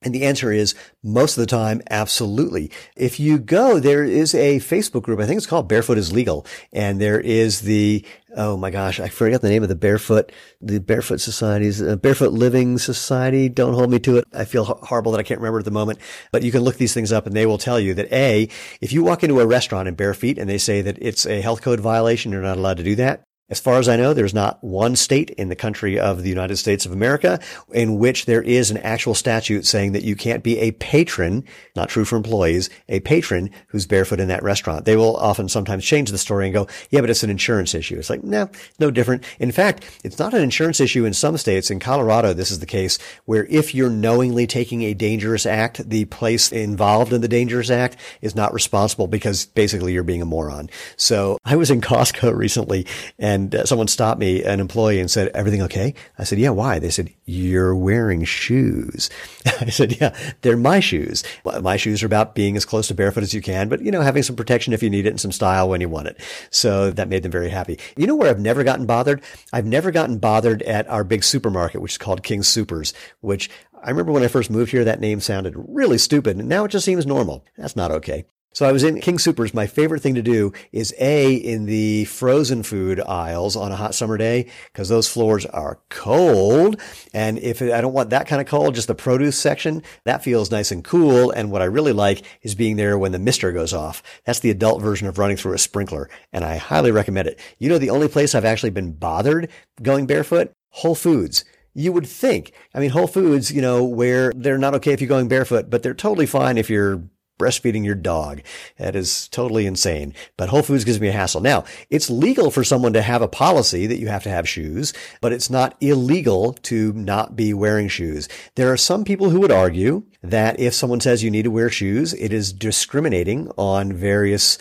And 0.00 0.14
the 0.14 0.24
answer 0.26 0.52
is 0.52 0.76
most 1.02 1.36
of 1.36 1.40
the 1.40 1.46
time, 1.46 1.82
absolutely. 1.90 2.70
If 2.96 3.18
you 3.18 3.36
go, 3.36 3.80
there 3.80 4.04
is 4.04 4.32
a 4.32 4.58
Facebook 4.58 5.02
group. 5.02 5.18
I 5.18 5.26
think 5.26 5.38
it's 5.38 5.46
called 5.46 5.68
Barefoot 5.68 5.98
is 5.98 6.12
Legal. 6.12 6.46
And 6.72 7.00
there 7.00 7.20
is 7.20 7.62
the, 7.62 8.06
oh 8.36 8.56
my 8.56 8.70
gosh, 8.70 9.00
I 9.00 9.08
forgot 9.08 9.40
the 9.40 9.48
name 9.48 9.64
of 9.64 9.68
the 9.68 9.74
Barefoot, 9.74 10.30
the 10.60 10.78
Barefoot 10.78 11.20
Societies, 11.20 11.82
uh, 11.82 11.96
Barefoot 11.96 12.32
Living 12.32 12.78
Society. 12.78 13.48
Don't 13.48 13.74
hold 13.74 13.90
me 13.90 13.98
to 13.98 14.18
it. 14.18 14.24
I 14.32 14.44
feel 14.44 14.66
horrible 14.66 15.10
that 15.12 15.18
I 15.18 15.24
can't 15.24 15.40
remember 15.40 15.58
at 15.58 15.64
the 15.64 15.72
moment, 15.72 15.98
but 16.30 16.44
you 16.44 16.52
can 16.52 16.62
look 16.62 16.76
these 16.76 16.94
things 16.94 17.10
up 17.10 17.26
and 17.26 17.34
they 17.34 17.46
will 17.46 17.58
tell 17.58 17.80
you 17.80 17.92
that 17.94 18.12
A, 18.12 18.48
if 18.80 18.92
you 18.92 19.02
walk 19.02 19.24
into 19.24 19.40
a 19.40 19.46
restaurant 19.46 19.88
in 19.88 19.96
bare 19.96 20.14
feet 20.14 20.38
and 20.38 20.48
they 20.48 20.58
say 20.58 20.80
that 20.80 20.96
it's 21.00 21.26
a 21.26 21.40
health 21.40 21.60
code 21.60 21.80
violation, 21.80 22.30
you're 22.30 22.40
not 22.40 22.56
allowed 22.56 22.76
to 22.76 22.84
do 22.84 22.94
that. 22.94 23.24
As 23.50 23.60
far 23.60 23.78
as 23.78 23.88
I 23.88 23.96
know, 23.96 24.12
there's 24.12 24.34
not 24.34 24.62
one 24.62 24.94
state 24.94 25.30
in 25.30 25.48
the 25.48 25.56
country 25.56 25.98
of 25.98 26.22
the 26.22 26.28
United 26.28 26.58
States 26.58 26.84
of 26.84 26.92
America 26.92 27.40
in 27.72 27.98
which 27.98 28.26
there 28.26 28.42
is 28.42 28.70
an 28.70 28.76
actual 28.78 29.14
statute 29.14 29.64
saying 29.64 29.92
that 29.92 30.04
you 30.04 30.14
can't 30.16 30.42
be 30.42 30.58
a 30.58 30.72
patron, 30.72 31.44
not 31.74 31.88
true 31.88 32.04
for 32.04 32.16
employees, 32.16 32.68
a 32.90 33.00
patron 33.00 33.48
who's 33.68 33.86
barefoot 33.86 34.20
in 34.20 34.28
that 34.28 34.42
restaurant. 34.42 34.84
They 34.84 34.96
will 34.96 35.16
often 35.16 35.48
sometimes 35.48 35.86
change 35.86 36.10
the 36.10 36.18
story 36.18 36.44
and 36.44 36.52
go, 36.52 36.66
yeah, 36.90 37.00
but 37.00 37.08
it's 37.08 37.22
an 37.22 37.30
insurance 37.30 37.74
issue. 37.74 37.98
It's 37.98 38.10
like, 38.10 38.22
no, 38.22 38.50
no 38.78 38.90
different. 38.90 39.24
In 39.38 39.50
fact, 39.50 39.98
it's 40.04 40.18
not 40.18 40.34
an 40.34 40.42
insurance 40.42 40.78
issue 40.78 41.06
in 41.06 41.14
some 41.14 41.38
states. 41.38 41.70
In 41.70 41.80
Colorado, 41.80 42.34
this 42.34 42.50
is 42.50 42.58
the 42.58 42.66
case 42.66 42.98
where 43.24 43.46
if 43.46 43.74
you're 43.74 43.88
knowingly 43.88 44.46
taking 44.46 44.82
a 44.82 44.92
dangerous 44.92 45.46
act, 45.46 45.88
the 45.88 46.04
place 46.06 46.52
involved 46.52 47.14
in 47.14 47.22
the 47.22 47.28
dangerous 47.28 47.70
act 47.70 47.96
is 48.20 48.34
not 48.34 48.52
responsible 48.52 49.06
because 49.06 49.46
basically 49.46 49.94
you're 49.94 50.02
being 50.02 50.20
a 50.20 50.26
moron. 50.26 50.68
So 50.98 51.38
I 51.46 51.56
was 51.56 51.70
in 51.70 51.80
Costco 51.80 52.36
recently 52.36 52.86
and 53.18 53.37
and 53.38 53.54
uh, 53.54 53.64
someone 53.64 53.88
stopped 53.88 54.20
me, 54.20 54.42
an 54.42 54.60
employee, 54.60 55.00
and 55.00 55.10
said, 55.10 55.28
"Everything 55.28 55.62
okay?" 55.62 55.94
I 56.18 56.24
said, 56.24 56.38
"Yeah." 56.38 56.50
Why? 56.50 56.78
They 56.78 56.90
said, 56.90 57.12
"You're 57.24 57.74
wearing 57.74 58.24
shoes." 58.24 59.08
I 59.60 59.70
said, 59.70 60.00
"Yeah, 60.00 60.16
they're 60.42 60.56
my 60.56 60.80
shoes. 60.80 61.22
My 61.44 61.76
shoes 61.76 62.02
are 62.02 62.06
about 62.06 62.34
being 62.34 62.56
as 62.56 62.64
close 62.64 62.88
to 62.88 62.94
barefoot 62.94 63.22
as 63.22 63.34
you 63.34 63.40
can, 63.40 63.68
but 63.68 63.80
you 63.80 63.90
know, 63.90 64.02
having 64.02 64.22
some 64.22 64.36
protection 64.36 64.72
if 64.72 64.82
you 64.82 64.90
need 64.90 65.06
it 65.06 65.10
and 65.10 65.20
some 65.20 65.32
style 65.32 65.68
when 65.68 65.80
you 65.80 65.88
want 65.88 66.08
it." 66.08 66.20
So 66.50 66.90
that 66.90 67.08
made 67.08 67.22
them 67.22 67.32
very 67.32 67.50
happy. 67.50 67.78
You 67.96 68.06
know 68.06 68.16
where 68.16 68.30
I've 68.30 68.40
never 68.40 68.64
gotten 68.64 68.86
bothered? 68.86 69.22
I've 69.52 69.66
never 69.66 69.90
gotten 69.90 70.18
bothered 70.18 70.62
at 70.62 70.88
our 70.88 71.04
big 71.04 71.24
supermarket, 71.24 71.80
which 71.80 71.92
is 71.92 71.98
called 71.98 72.22
King 72.22 72.42
Supers, 72.42 72.92
which 73.20 73.48
I 73.82 73.90
remember 73.90 74.12
when 74.12 74.22
I 74.24 74.28
first 74.28 74.50
moved 74.50 74.72
here, 74.72 74.84
that 74.84 75.00
name 75.00 75.20
sounded 75.20 75.54
really 75.56 75.98
stupid, 75.98 76.36
and 76.36 76.48
now 76.48 76.64
it 76.64 76.70
just 76.70 76.84
seems 76.84 77.06
normal. 77.06 77.44
That's 77.56 77.76
not 77.76 77.90
okay. 77.92 78.24
So 78.54 78.66
I 78.66 78.72
was 78.72 78.82
in 78.82 79.00
King 79.00 79.18
Supers. 79.18 79.54
My 79.54 79.66
favorite 79.66 80.02
thing 80.02 80.14
to 80.16 80.22
do 80.22 80.52
is 80.72 80.94
A, 80.98 81.34
in 81.34 81.66
the 81.66 82.06
frozen 82.06 82.62
food 82.62 82.98
aisles 83.00 83.54
on 83.54 83.70
a 83.70 83.76
hot 83.76 83.94
summer 83.94 84.16
day, 84.16 84.50
because 84.72 84.88
those 84.88 85.08
floors 85.08 85.46
are 85.46 85.80
cold. 85.90 86.80
And 87.14 87.38
if 87.38 87.62
I 87.62 87.80
don't 87.80 87.92
want 87.92 88.10
that 88.10 88.26
kind 88.26 88.40
of 88.40 88.48
cold, 88.48 88.74
just 88.74 88.88
the 88.88 88.94
produce 88.94 89.38
section, 89.38 89.82
that 90.04 90.24
feels 90.24 90.50
nice 90.50 90.72
and 90.72 90.82
cool. 90.82 91.30
And 91.30 91.50
what 91.50 91.62
I 91.62 91.66
really 91.66 91.92
like 91.92 92.24
is 92.42 92.54
being 92.54 92.76
there 92.76 92.98
when 92.98 93.12
the 93.12 93.18
mister 93.18 93.52
goes 93.52 93.72
off. 93.72 94.02
That's 94.24 94.40
the 94.40 94.50
adult 94.50 94.82
version 94.82 95.06
of 95.06 95.18
running 95.18 95.36
through 95.36 95.52
a 95.52 95.58
sprinkler. 95.58 96.10
And 96.32 96.44
I 96.44 96.56
highly 96.56 96.90
recommend 96.90 97.28
it. 97.28 97.38
You 97.58 97.68
know, 97.68 97.78
the 97.78 97.90
only 97.90 98.08
place 98.08 98.34
I've 98.34 98.44
actually 98.44 98.70
been 98.70 98.92
bothered 98.92 99.50
going 99.82 100.06
barefoot? 100.06 100.52
Whole 100.70 100.94
Foods 100.94 101.44
you 101.74 101.92
would 101.92 102.08
think. 102.08 102.52
I 102.74 102.80
mean, 102.80 102.90
Whole 102.90 103.06
Foods, 103.06 103.52
you 103.52 103.62
know, 103.62 103.84
where 103.84 104.32
they're 104.34 104.58
not 104.58 104.74
okay 104.74 104.92
if 104.92 105.00
you're 105.00 105.06
going 105.06 105.28
barefoot, 105.28 105.70
but 105.70 105.84
they're 105.84 105.94
totally 105.94 106.26
fine 106.26 106.58
if 106.58 106.68
you're 106.68 107.04
breastfeeding 107.38 107.84
your 107.84 107.94
dog. 107.94 108.42
That 108.76 108.96
is 108.96 109.28
totally 109.28 109.66
insane. 109.66 110.14
But 110.36 110.48
Whole 110.48 110.62
Foods 110.62 110.84
gives 110.84 111.00
me 111.00 111.08
a 111.08 111.12
hassle. 111.12 111.40
Now, 111.40 111.64
it's 111.90 112.10
legal 112.10 112.50
for 112.50 112.64
someone 112.64 112.92
to 112.92 113.02
have 113.02 113.22
a 113.22 113.28
policy 113.28 113.86
that 113.86 113.98
you 113.98 114.08
have 114.08 114.24
to 114.24 114.30
have 114.30 114.48
shoes, 114.48 114.92
but 115.20 115.32
it's 115.32 115.50
not 115.50 115.76
illegal 115.80 116.52
to 116.54 116.92
not 116.92 117.36
be 117.36 117.54
wearing 117.54 117.88
shoes. 117.88 118.28
There 118.56 118.72
are 118.72 118.76
some 118.76 119.04
people 119.04 119.30
who 119.30 119.40
would 119.40 119.52
argue 119.52 120.04
that 120.22 120.58
if 120.58 120.74
someone 120.74 121.00
says 121.00 121.22
you 121.22 121.30
need 121.30 121.44
to 121.44 121.50
wear 121.50 121.70
shoes, 121.70 122.12
it 122.14 122.32
is 122.32 122.52
discriminating 122.52 123.50
on 123.56 123.92
various 123.92 124.58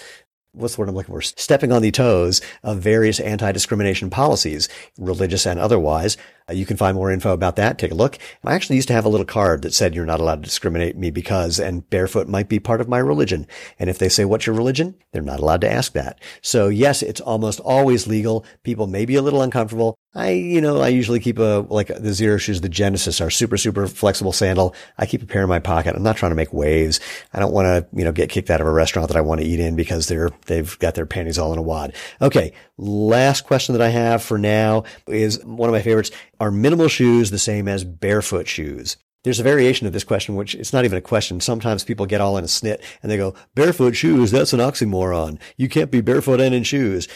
what's 0.57 0.75
the 0.75 0.81
word 0.81 0.89
I'm 0.89 0.95
looking 0.95 1.13
for? 1.13 1.21
Stepping 1.21 1.71
on 1.71 1.81
the 1.81 1.91
toes 1.91 2.41
of 2.63 2.79
various 2.79 3.19
anti-discrimination 3.19 4.09
policies, 4.09 4.67
religious 4.97 5.45
and 5.45 5.59
otherwise. 5.59 6.17
Uh, 6.49 6.53
you 6.53 6.65
can 6.65 6.77
find 6.77 6.95
more 6.95 7.11
info 7.11 7.33
about 7.33 7.55
that. 7.57 7.77
Take 7.77 7.91
a 7.91 7.95
look. 7.95 8.17
I 8.43 8.53
actually 8.53 8.77
used 8.77 8.87
to 8.87 8.93
have 8.93 9.05
a 9.05 9.09
little 9.09 9.25
card 9.25 9.61
that 9.63 9.73
said 9.73 9.93
you're 9.93 10.05
not 10.05 10.19
allowed 10.19 10.43
to 10.43 10.49
discriminate 10.49 10.95
me 10.95 11.11
because, 11.11 11.59
and 11.59 11.87
barefoot 11.89 12.27
might 12.27 12.49
be 12.49 12.59
part 12.59 12.81
of 12.81 12.87
my 12.87 12.99
religion. 12.99 13.47
And 13.79 13.89
if 13.89 13.97
they 13.97 14.09
say, 14.09 14.25
what's 14.25 14.45
your 14.45 14.55
religion? 14.55 14.95
They're 15.11 15.21
not 15.21 15.39
allowed 15.39 15.61
to 15.61 15.71
ask 15.71 15.93
that. 15.93 16.19
So 16.41 16.67
yes, 16.67 17.01
it's 17.03 17.21
almost 17.21 17.59
always 17.59 18.07
legal. 18.07 18.45
People 18.63 18.87
may 18.87 19.05
be 19.05 19.15
a 19.15 19.21
little 19.21 19.41
uncomfortable. 19.41 19.97
I, 20.15 20.31
you 20.31 20.61
know, 20.61 20.81
I 20.81 20.87
usually 20.87 21.19
keep 21.19 21.37
a, 21.37 21.65
like 21.69 21.89
the 21.89 22.09
Xero 22.09 22.39
shoes, 22.39 22.61
the 22.61 22.69
Genesis, 22.69 23.21
our 23.21 23.29
super, 23.29 23.55
super 23.55 23.85
flexible 23.85 24.31
sandal. 24.31 24.73
I 24.97 25.05
keep 25.05 25.21
a 25.21 25.27
pair 25.27 25.43
in 25.43 25.49
my 25.49 25.59
pocket. 25.59 25.95
I'm 25.95 26.01
not 26.01 26.17
trying 26.17 26.31
to 26.31 26.35
make 26.35 26.51
waves. 26.51 26.99
I 27.33 27.39
don't 27.39 27.53
want 27.53 27.65
to, 27.65 27.87
you 27.95 28.03
know, 28.03 28.11
get 28.11 28.29
kicked 28.29 28.49
out 28.49 28.59
of 28.59 28.65
a 28.65 28.71
restaurant 28.71 29.09
that 29.09 29.17
I 29.17 29.21
want 29.21 29.41
to 29.41 29.47
eat 29.47 29.59
in 29.59 29.75
because 29.75 30.07
they're, 30.07 30.31
they've 30.47 30.77
got 30.79 30.95
their 30.95 31.05
panties 31.05 31.37
all 31.37 31.53
in 31.53 31.59
a 31.59 31.61
wad. 31.61 31.93
Okay. 32.19 32.53
Last 32.79 33.45
question 33.45 33.73
that 33.73 33.81
I 33.81 33.89
have 33.89 34.23
for 34.23 34.39
now 34.39 34.85
is 35.07 35.43
one 35.43 35.69
of 35.69 35.73
my 35.73 35.81
favorites. 35.81 36.09
Are 36.39 36.51
minimal 36.51 36.87
shoes 36.87 37.31
the 37.31 37.39
same 37.39 37.67
as 37.67 37.83
barefoot 37.83 38.47
shoes? 38.47 38.97
There's 39.23 39.39
a 39.39 39.43
variation 39.43 39.87
of 39.87 39.93
this 39.93 40.03
question, 40.03 40.35
which 40.35 40.53
it's 40.53 40.71
not 40.71 40.85
even 40.85 40.97
a 40.97 41.01
question. 41.01 41.39
Sometimes 41.41 41.83
people 41.83 42.05
get 42.05 42.21
all 42.21 42.37
in 42.37 42.43
a 42.43 42.47
snit 42.47 42.81
and 43.01 43.11
they 43.11 43.17
go, 43.17 43.33
barefoot 43.55 43.95
shoes, 43.95 44.29
that's 44.31 44.53
an 44.53 44.59
oxymoron. 44.59 45.39
You 45.57 45.67
can't 45.67 45.89
be 45.89 46.01
barefoot 46.01 46.39
and 46.39 46.53
in 46.53 46.63
shoes. 46.63 47.07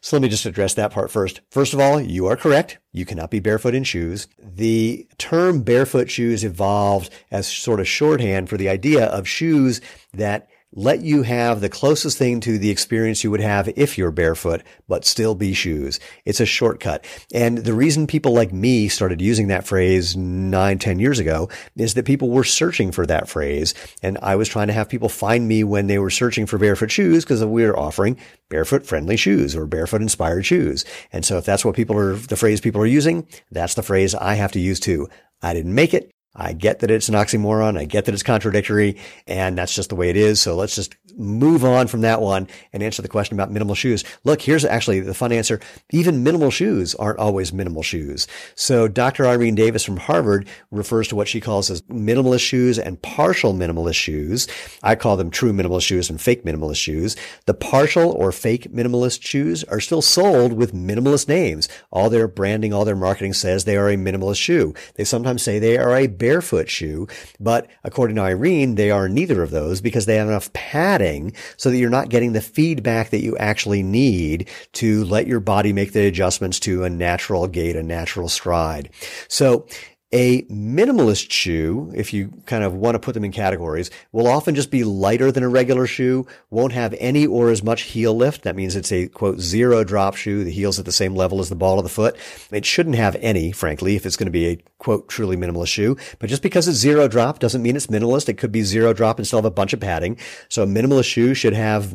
So 0.00 0.16
let 0.16 0.22
me 0.22 0.28
just 0.28 0.46
address 0.46 0.74
that 0.74 0.90
part 0.90 1.10
first. 1.10 1.40
First 1.50 1.74
of 1.74 1.80
all, 1.80 2.00
you 2.00 2.26
are 2.26 2.36
correct. 2.36 2.78
You 2.92 3.04
cannot 3.04 3.30
be 3.30 3.40
barefoot 3.40 3.74
in 3.74 3.84
shoes. 3.84 4.26
The 4.38 5.08
term 5.18 5.62
barefoot 5.62 6.10
shoes 6.10 6.44
evolved 6.44 7.10
as 7.30 7.46
sort 7.46 7.80
of 7.80 7.88
shorthand 7.88 8.48
for 8.48 8.56
the 8.56 8.68
idea 8.68 9.06
of 9.06 9.28
shoes 9.28 9.80
that 10.12 10.48
let 10.72 11.00
you 11.00 11.22
have 11.22 11.60
the 11.60 11.68
closest 11.68 12.18
thing 12.18 12.40
to 12.40 12.58
the 12.58 12.70
experience 12.70 13.24
you 13.24 13.30
would 13.30 13.40
have 13.40 13.68
if 13.76 13.96
you're 13.96 14.10
barefoot, 14.10 14.62
but 14.88 15.04
still 15.04 15.34
be 15.34 15.54
shoes. 15.54 16.00
It's 16.24 16.40
a 16.40 16.46
shortcut. 16.46 17.04
And 17.32 17.58
the 17.58 17.72
reason 17.72 18.06
people 18.06 18.32
like 18.32 18.52
me 18.52 18.88
started 18.88 19.20
using 19.20 19.48
that 19.48 19.66
phrase 19.66 20.16
nine, 20.16 20.78
ten 20.78 20.98
years 20.98 21.18
ago 21.18 21.48
is 21.76 21.94
that 21.94 22.04
people 22.04 22.30
were 22.30 22.44
searching 22.44 22.92
for 22.92 23.06
that 23.06 23.28
phrase. 23.28 23.74
And 24.02 24.18
I 24.22 24.36
was 24.36 24.48
trying 24.48 24.66
to 24.66 24.72
have 24.72 24.88
people 24.88 25.08
find 25.08 25.48
me 25.48 25.64
when 25.64 25.86
they 25.86 25.98
were 25.98 26.10
searching 26.10 26.46
for 26.46 26.58
barefoot 26.58 26.90
shoes 26.90 27.24
because 27.24 27.44
we 27.44 27.64
were 27.64 27.78
offering 27.78 28.18
barefoot 28.48 28.84
friendly 28.84 29.16
shoes 29.16 29.56
or 29.56 29.66
barefoot 29.66 30.02
inspired 30.02 30.44
shoes. 30.44 30.84
And 31.12 31.24
so 31.24 31.38
if 31.38 31.44
that's 31.44 31.64
what 31.64 31.76
people 31.76 31.96
are, 31.96 32.16
the 32.16 32.36
phrase 32.36 32.60
people 32.60 32.80
are 32.82 32.86
using, 32.86 33.26
that's 33.50 33.74
the 33.74 33.82
phrase 33.82 34.14
I 34.14 34.34
have 34.34 34.52
to 34.52 34.60
use 34.60 34.80
too. 34.80 35.08
I 35.42 35.54
didn't 35.54 35.74
make 35.74 35.94
it. 35.94 36.10
I 36.36 36.52
get 36.52 36.80
that 36.80 36.90
it's 36.90 37.08
an 37.08 37.14
oxymoron. 37.14 37.78
I 37.78 37.84
get 37.86 38.04
that 38.04 38.14
it's 38.14 38.22
contradictory 38.22 38.98
and 39.26 39.56
that's 39.56 39.74
just 39.74 39.88
the 39.88 39.96
way 39.96 40.10
it 40.10 40.16
is. 40.16 40.40
So 40.40 40.54
let's 40.54 40.74
just 40.74 40.94
move 41.16 41.64
on 41.64 41.86
from 41.86 42.02
that 42.02 42.20
one 42.20 42.46
and 42.72 42.82
answer 42.82 43.02
the 43.02 43.08
question 43.08 43.34
about 43.34 43.50
minimal 43.50 43.74
shoes. 43.74 44.04
Look, 44.24 44.42
here's 44.42 44.64
actually 44.64 45.00
the 45.00 45.14
fun 45.14 45.32
answer. 45.32 45.60
Even 45.90 46.22
minimal 46.22 46.50
shoes 46.50 46.94
aren't 46.94 47.18
always 47.18 47.52
minimal 47.52 47.82
shoes. 47.82 48.26
So 48.54 48.86
Dr. 48.86 49.26
Irene 49.26 49.54
Davis 49.54 49.84
from 49.84 49.96
Harvard 49.96 50.46
refers 50.70 51.08
to 51.08 51.16
what 51.16 51.28
she 51.28 51.40
calls 51.40 51.70
as 51.70 51.82
minimalist 51.82 52.40
shoes 52.40 52.78
and 52.78 53.00
partial 53.00 53.54
minimalist 53.54 53.94
shoes. 53.94 54.46
I 54.82 54.94
call 54.94 55.16
them 55.16 55.30
true 55.30 55.52
minimalist 55.52 55.86
shoes 55.86 56.10
and 56.10 56.20
fake 56.20 56.44
minimalist 56.44 56.76
shoes. 56.76 57.16
The 57.46 57.54
partial 57.54 58.10
or 58.10 58.30
fake 58.30 58.70
minimalist 58.72 59.22
shoes 59.22 59.64
are 59.64 59.80
still 59.80 60.02
sold 60.02 60.52
with 60.52 60.74
minimalist 60.74 61.28
names. 61.28 61.68
All 61.90 62.10
their 62.10 62.28
branding, 62.28 62.74
all 62.74 62.84
their 62.84 62.96
marketing 62.96 63.32
says 63.32 63.64
they 63.64 63.76
are 63.76 63.88
a 63.88 63.96
minimalist 63.96 64.40
shoe. 64.40 64.74
They 64.96 65.04
sometimes 65.04 65.42
say 65.42 65.58
they 65.58 65.78
are 65.78 65.94
a 65.94 66.06
barefoot 66.26 66.68
shoe, 66.68 67.06
but 67.38 67.70
according 67.84 68.16
to 68.16 68.22
Irene, 68.22 68.74
they 68.74 68.90
are 68.90 69.08
neither 69.08 69.44
of 69.44 69.52
those 69.52 69.80
because 69.80 70.06
they 70.06 70.16
have 70.16 70.26
enough 70.26 70.52
padding 70.52 71.32
so 71.56 71.70
that 71.70 71.76
you're 71.76 71.88
not 71.88 72.08
getting 72.08 72.32
the 72.32 72.40
feedback 72.40 73.10
that 73.10 73.22
you 73.22 73.36
actually 73.36 73.80
need 73.80 74.48
to 74.72 75.04
let 75.04 75.28
your 75.28 75.38
body 75.38 75.72
make 75.72 75.92
the 75.92 76.04
adjustments 76.04 76.58
to 76.58 76.82
a 76.82 76.90
natural 76.90 77.46
gait, 77.46 77.76
a 77.76 77.82
natural 77.84 78.28
stride. 78.28 78.90
So 79.28 79.68
A 80.12 80.42
minimalist 80.42 81.32
shoe, 81.32 81.90
if 81.92 82.12
you 82.12 82.32
kind 82.46 82.62
of 82.62 82.74
want 82.74 82.94
to 82.94 83.00
put 83.00 83.14
them 83.14 83.24
in 83.24 83.32
categories, 83.32 83.90
will 84.12 84.28
often 84.28 84.54
just 84.54 84.70
be 84.70 84.84
lighter 84.84 85.32
than 85.32 85.42
a 85.42 85.48
regular 85.48 85.84
shoe, 85.84 86.24
won't 86.48 86.72
have 86.74 86.94
any 87.00 87.26
or 87.26 87.50
as 87.50 87.64
much 87.64 87.82
heel 87.82 88.14
lift. 88.14 88.44
That 88.44 88.54
means 88.54 88.76
it's 88.76 88.92
a 88.92 89.08
quote 89.08 89.40
zero 89.40 89.82
drop 89.82 90.14
shoe. 90.14 90.44
The 90.44 90.52
heel's 90.52 90.78
at 90.78 90.84
the 90.84 90.92
same 90.92 91.16
level 91.16 91.40
as 91.40 91.48
the 91.48 91.56
ball 91.56 91.78
of 91.78 91.82
the 91.82 91.88
foot. 91.88 92.16
It 92.52 92.64
shouldn't 92.64 92.94
have 92.94 93.16
any, 93.16 93.50
frankly, 93.50 93.96
if 93.96 94.06
it's 94.06 94.16
going 94.16 94.26
to 94.26 94.30
be 94.30 94.46
a 94.46 94.62
quote 94.78 95.08
truly 95.08 95.36
minimalist 95.36 95.68
shoe. 95.68 95.96
But 96.20 96.30
just 96.30 96.42
because 96.42 96.68
it's 96.68 96.78
zero 96.78 97.08
drop 97.08 97.40
doesn't 97.40 97.62
mean 97.62 97.74
it's 97.74 97.88
minimalist. 97.88 98.28
It 98.28 98.38
could 98.38 98.52
be 98.52 98.62
zero 98.62 98.92
drop 98.92 99.18
and 99.18 99.26
still 99.26 99.38
have 99.38 99.44
a 99.44 99.50
bunch 99.50 99.72
of 99.72 99.80
padding. 99.80 100.18
So 100.48 100.62
a 100.62 100.66
minimalist 100.66 101.06
shoe 101.06 101.34
should 101.34 101.54
have 101.54 101.92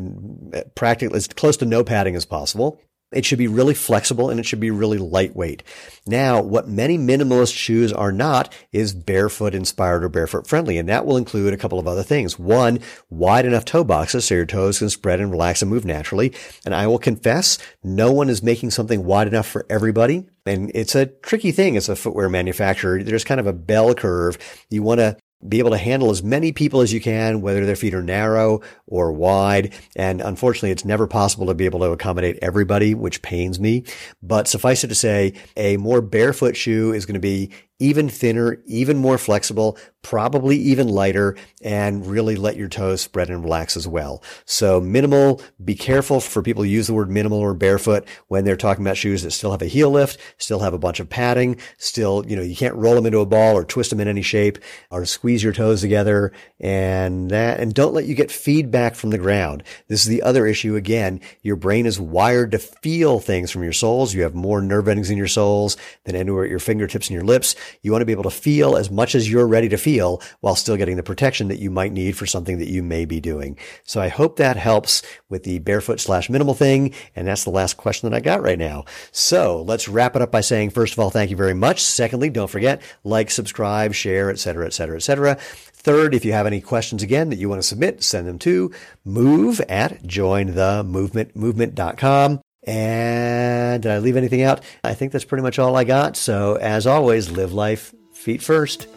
eh, 0.52 0.64
practically 0.76 1.16
as 1.16 1.30
close 1.30 1.56
to 1.58 1.66
no 1.66 1.82
padding 1.82 2.18
as 2.18 2.26
possible. 2.26 2.78
It 3.12 3.26
should 3.26 3.38
be 3.38 3.48
really 3.48 3.74
flexible 3.74 4.30
and 4.30 4.40
it 4.40 4.46
should 4.46 4.60
be 4.60 4.72
really 4.72 4.98
lightweight. 4.98 5.64
Now, 6.08 6.42
what 6.42 6.68
many 6.68 6.98
minimalist 6.98 7.56
shoes 7.56 7.92
are 7.92 8.12
not 8.12 8.54
is 8.72 8.94
barefoot 8.94 9.54
inspired 9.54 10.04
or 10.04 10.10
barefoot 10.10 10.48
friendly. 10.48 10.78
And 10.78 10.88
that 10.90 11.06
will 11.06 11.18
include 11.18 11.54
a 11.54 11.58
couple 11.58 11.80
of 11.80 11.88
other 11.88 12.04
things. 12.04 12.40
One, 12.40 12.80
wide 13.10 13.46
enough 13.46 13.66
toe 13.66 13.84
boxes 13.84 14.26
so 14.26 14.36
your 14.36 14.46
toes 14.46 14.80
can 14.80 14.90
spread 14.90 15.20
and 15.20 15.32
relax 15.32 15.62
and 15.62 15.70
move 15.70 15.86
naturally. 15.86 16.34
And 16.66 16.74
I 16.74 16.88
will 16.88 17.00
confess, 17.00 17.58
no 17.84 18.12
one 18.12 18.30
is 18.30 18.42
making 18.42 18.72
something 18.72 19.04
wide 19.04 19.28
enough 19.28 19.48
for 19.48 19.66
everybody. 19.70 20.28
And 20.46 20.72
it's 20.74 20.96
a 20.96 21.06
tricky 21.06 21.52
thing 21.52 21.78
as 21.78 21.90
a 21.90 21.96
footwear 21.96 22.30
manufacturer. 22.30 23.04
There's 23.04 23.24
kind 23.24 23.40
of 23.40 23.48
a 23.48 23.54
bell 23.54 23.94
curve. 23.94 24.38
You 24.70 24.84
want 24.84 25.00
to 25.00 25.18
be 25.48 25.60
able 25.60 25.72
to 25.72 25.78
handle 25.78 26.12
as 26.12 26.24
many 26.24 26.52
people 26.52 26.82
as 26.82 26.94
you 26.94 27.02
can, 27.02 27.42
whether 27.42 27.66
their 27.66 27.76
feet 27.76 27.94
are 27.94 28.04
narrow 28.04 28.62
or 28.88 29.12
wide. 29.12 29.74
And 29.96 30.22
unfortunately, 30.22 30.72
it's 30.72 30.86
never 30.86 31.08
possible 31.08 31.48
to 31.48 31.54
be 31.54 31.66
able 31.66 31.80
to 31.80 31.92
accommodate 31.92 32.40
everybody, 32.42 32.94
which 32.94 33.22
pains 33.22 33.60
me. 33.60 33.84
But 34.22 34.48
suffice 34.48 34.84
it 34.84 34.88
to 34.88 34.96
say, 34.96 35.34
a 35.58 35.78
more 35.78 36.02
barefoot 36.02 36.56
shoe 36.56 36.94
is 36.94 37.06
going 37.06 37.16
to 37.16 37.20
be 37.20 37.52
even 37.82 38.08
thinner, 38.10 38.62
even 38.66 38.98
more 38.98 39.18
flexible, 39.18 39.78
probably 40.04 40.58
even 40.58 40.88
lighter, 40.88 41.36
and 41.64 42.06
really 42.06 42.36
let 42.36 42.56
your 42.56 42.68
toes 42.68 43.02
spread 43.02 43.30
and 43.30 43.44
relax 43.44 43.76
as 43.76 43.88
well. 43.88 44.24
So 44.46 44.80
minimal, 44.80 45.42
be 45.64 45.76
careful 45.76 46.20
for 46.20 46.42
people 46.42 46.64
who 46.64 46.70
use 46.70 46.88
the 46.88 46.94
word 46.94 47.10
minimal 47.10 47.40
or 47.40 47.54
barefoot 47.54 48.08
when 48.28 48.46
they're 48.46 48.56
talking 48.56 48.86
about 48.86 48.98
shoes 48.98 49.24
that 49.24 49.32
still 49.32 49.52
have 49.52 49.62
a 49.62 49.68
heel 49.68 49.90
lift, 49.90 50.20
still 50.38 50.60
have 50.60 50.74
a 50.74 50.80
bunch 50.80 51.00
of 51.00 51.10
padding, 51.10 51.58
still, 51.78 52.24
you 52.28 52.36
know, 52.36 52.42
you 52.42 52.56
can't 52.56 52.76
roll 52.76 52.96
them 52.96 53.06
into 53.06 53.20
a 53.20 53.26
ball 53.26 53.56
or 53.56 53.66
twist 53.66 53.90
them 53.90 54.00
in 54.00 54.08
any 54.08 54.22
shape 54.22 54.60
or 54.90 55.06
squeeze 55.06 55.44
your 55.44 55.54
toes 55.54 55.82
together 55.82 56.32
and 56.60 57.32
that, 57.32 57.60
and 57.60 57.74
don't 57.74 57.94
let 57.94 58.06
you 58.06 58.16
get 58.16 58.32
feedback 58.32 58.96
from 58.96 59.10
the 59.10 59.18
ground. 59.18 59.64
This 59.88 60.02
is 60.02 60.08
the 60.08 60.22
other 60.22 60.46
issue. 60.46 60.76
Again, 60.76 61.20
your 61.42 61.56
brain 61.56 61.86
is 61.86 62.00
wired 62.00 62.52
to 62.52 62.60
feel 62.60 63.20
things 63.20 63.50
from 63.50 63.64
your 63.64 63.74
soles. 63.74 64.14
You 64.14 64.22
have 64.24 64.36
more 64.36 64.62
nerve 64.62 64.88
endings 64.88 65.10
in 65.10 65.18
your 65.18 65.28
soles 65.28 65.78
than 66.06 66.16
anywhere 66.16 66.44
at 66.44 66.50
your 66.50 66.60
fingertips 66.60 67.08
and 67.08 67.16
your 67.16 67.24
lips. 67.24 67.56
You 67.82 67.92
want 67.92 68.02
to 68.02 68.06
be 68.06 68.12
able 68.12 68.24
to 68.24 68.30
feel 68.30 68.76
as 68.76 68.90
much 68.90 69.16
as 69.16 69.30
you're 69.30 69.48
ready 69.48 69.70
to 69.70 69.78
feel 69.78 70.22
while 70.40 70.56
still 70.56 70.78
getting 70.78 70.98
the 70.98 71.04
protection 71.04 71.48
that 71.50 71.60
you 71.60 71.72
might 71.72 71.92
need 71.92 72.18
for 72.18 72.26
something 72.26 72.58
that 72.60 72.70
you 72.70 72.84
may 72.84 73.06
be 73.06 73.20
doing. 73.20 73.58
So 73.84 74.02
I 74.02 74.08
hope 74.08 74.38
that 74.38 74.58
helps 74.58 75.02
with 75.30 75.44
the 75.44 75.60
barefoot 75.60 76.00
slash 76.00 76.30
minimal 76.30 76.54
thing. 76.54 76.94
And 77.16 77.28
that's 77.28 77.44
the 77.44 77.50
last 77.50 77.78
question 77.78 78.10
that 78.10 78.16
I 78.16 78.22
got 78.22 78.42
right 78.42 78.60
now. 78.60 78.86
So 79.12 79.62
let's 79.62 79.88
wrap 79.88 80.16
it 80.16 80.22
up 80.22 80.32
by 80.32 80.42
saying, 80.42 80.72
first 80.72 80.94
of 80.94 81.00
all, 81.00 81.10
thank 81.10 81.32
you 81.32 81.38
very 81.38 81.54
much. 81.54 81.82
Secondly, 81.82 82.30
don't 82.30 82.50
forget, 82.50 82.82
like, 83.04 83.32
subscribe, 83.32 83.94
share, 83.94 84.30
etc., 84.30 84.66
etc., 84.66 84.98
etc. 84.98 85.38
Third, 85.84 86.14
if 86.14 86.26
you 86.26 86.34
have 86.34 86.46
any 86.46 86.62
questions 86.62 87.02
again 87.02 87.30
that 87.30 87.40
you 87.40 87.50
want 87.50 87.60
to 87.62 87.68
submit, 87.68 88.04
send 88.04 88.28
them 88.28 88.38
to 88.40 88.72
move 89.04 89.60
at 89.62 90.04
jointhemovementmovement.com. 90.04 92.42
And 92.64 93.82
did 93.82 93.92
I 93.92 94.00
leave 94.00 94.18
anything 94.18 94.44
out? 94.44 94.62
I 94.84 94.94
think 94.94 95.12
that's 95.12 95.26
pretty 95.26 95.42
much 95.42 95.60
all 95.60 95.76
I 95.76 95.84
got. 95.84 96.16
So 96.16 96.56
as 96.56 96.86
always, 96.86 97.32
live 97.32 97.54
life 97.54 97.94
feet 98.14 98.42
first. 98.42 98.88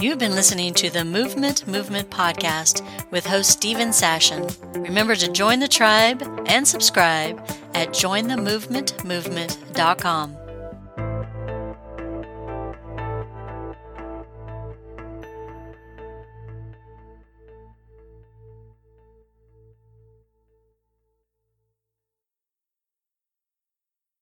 You've 0.00 0.18
been 0.18 0.34
listening 0.34 0.72
to 0.74 0.88
the 0.88 1.04
Movement 1.04 1.68
Movement 1.68 2.08
Podcast 2.08 2.82
with 3.10 3.26
host 3.26 3.50
Steven 3.50 3.90
Sashen. 3.90 4.50
Remember 4.82 5.14
to 5.14 5.30
join 5.30 5.60
the 5.60 5.68
tribe 5.68 6.22
and 6.46 6.66
subscribe 6.66 7.38
at 7.74 7.90
jointhemovementmovement.com. 7.90 10.39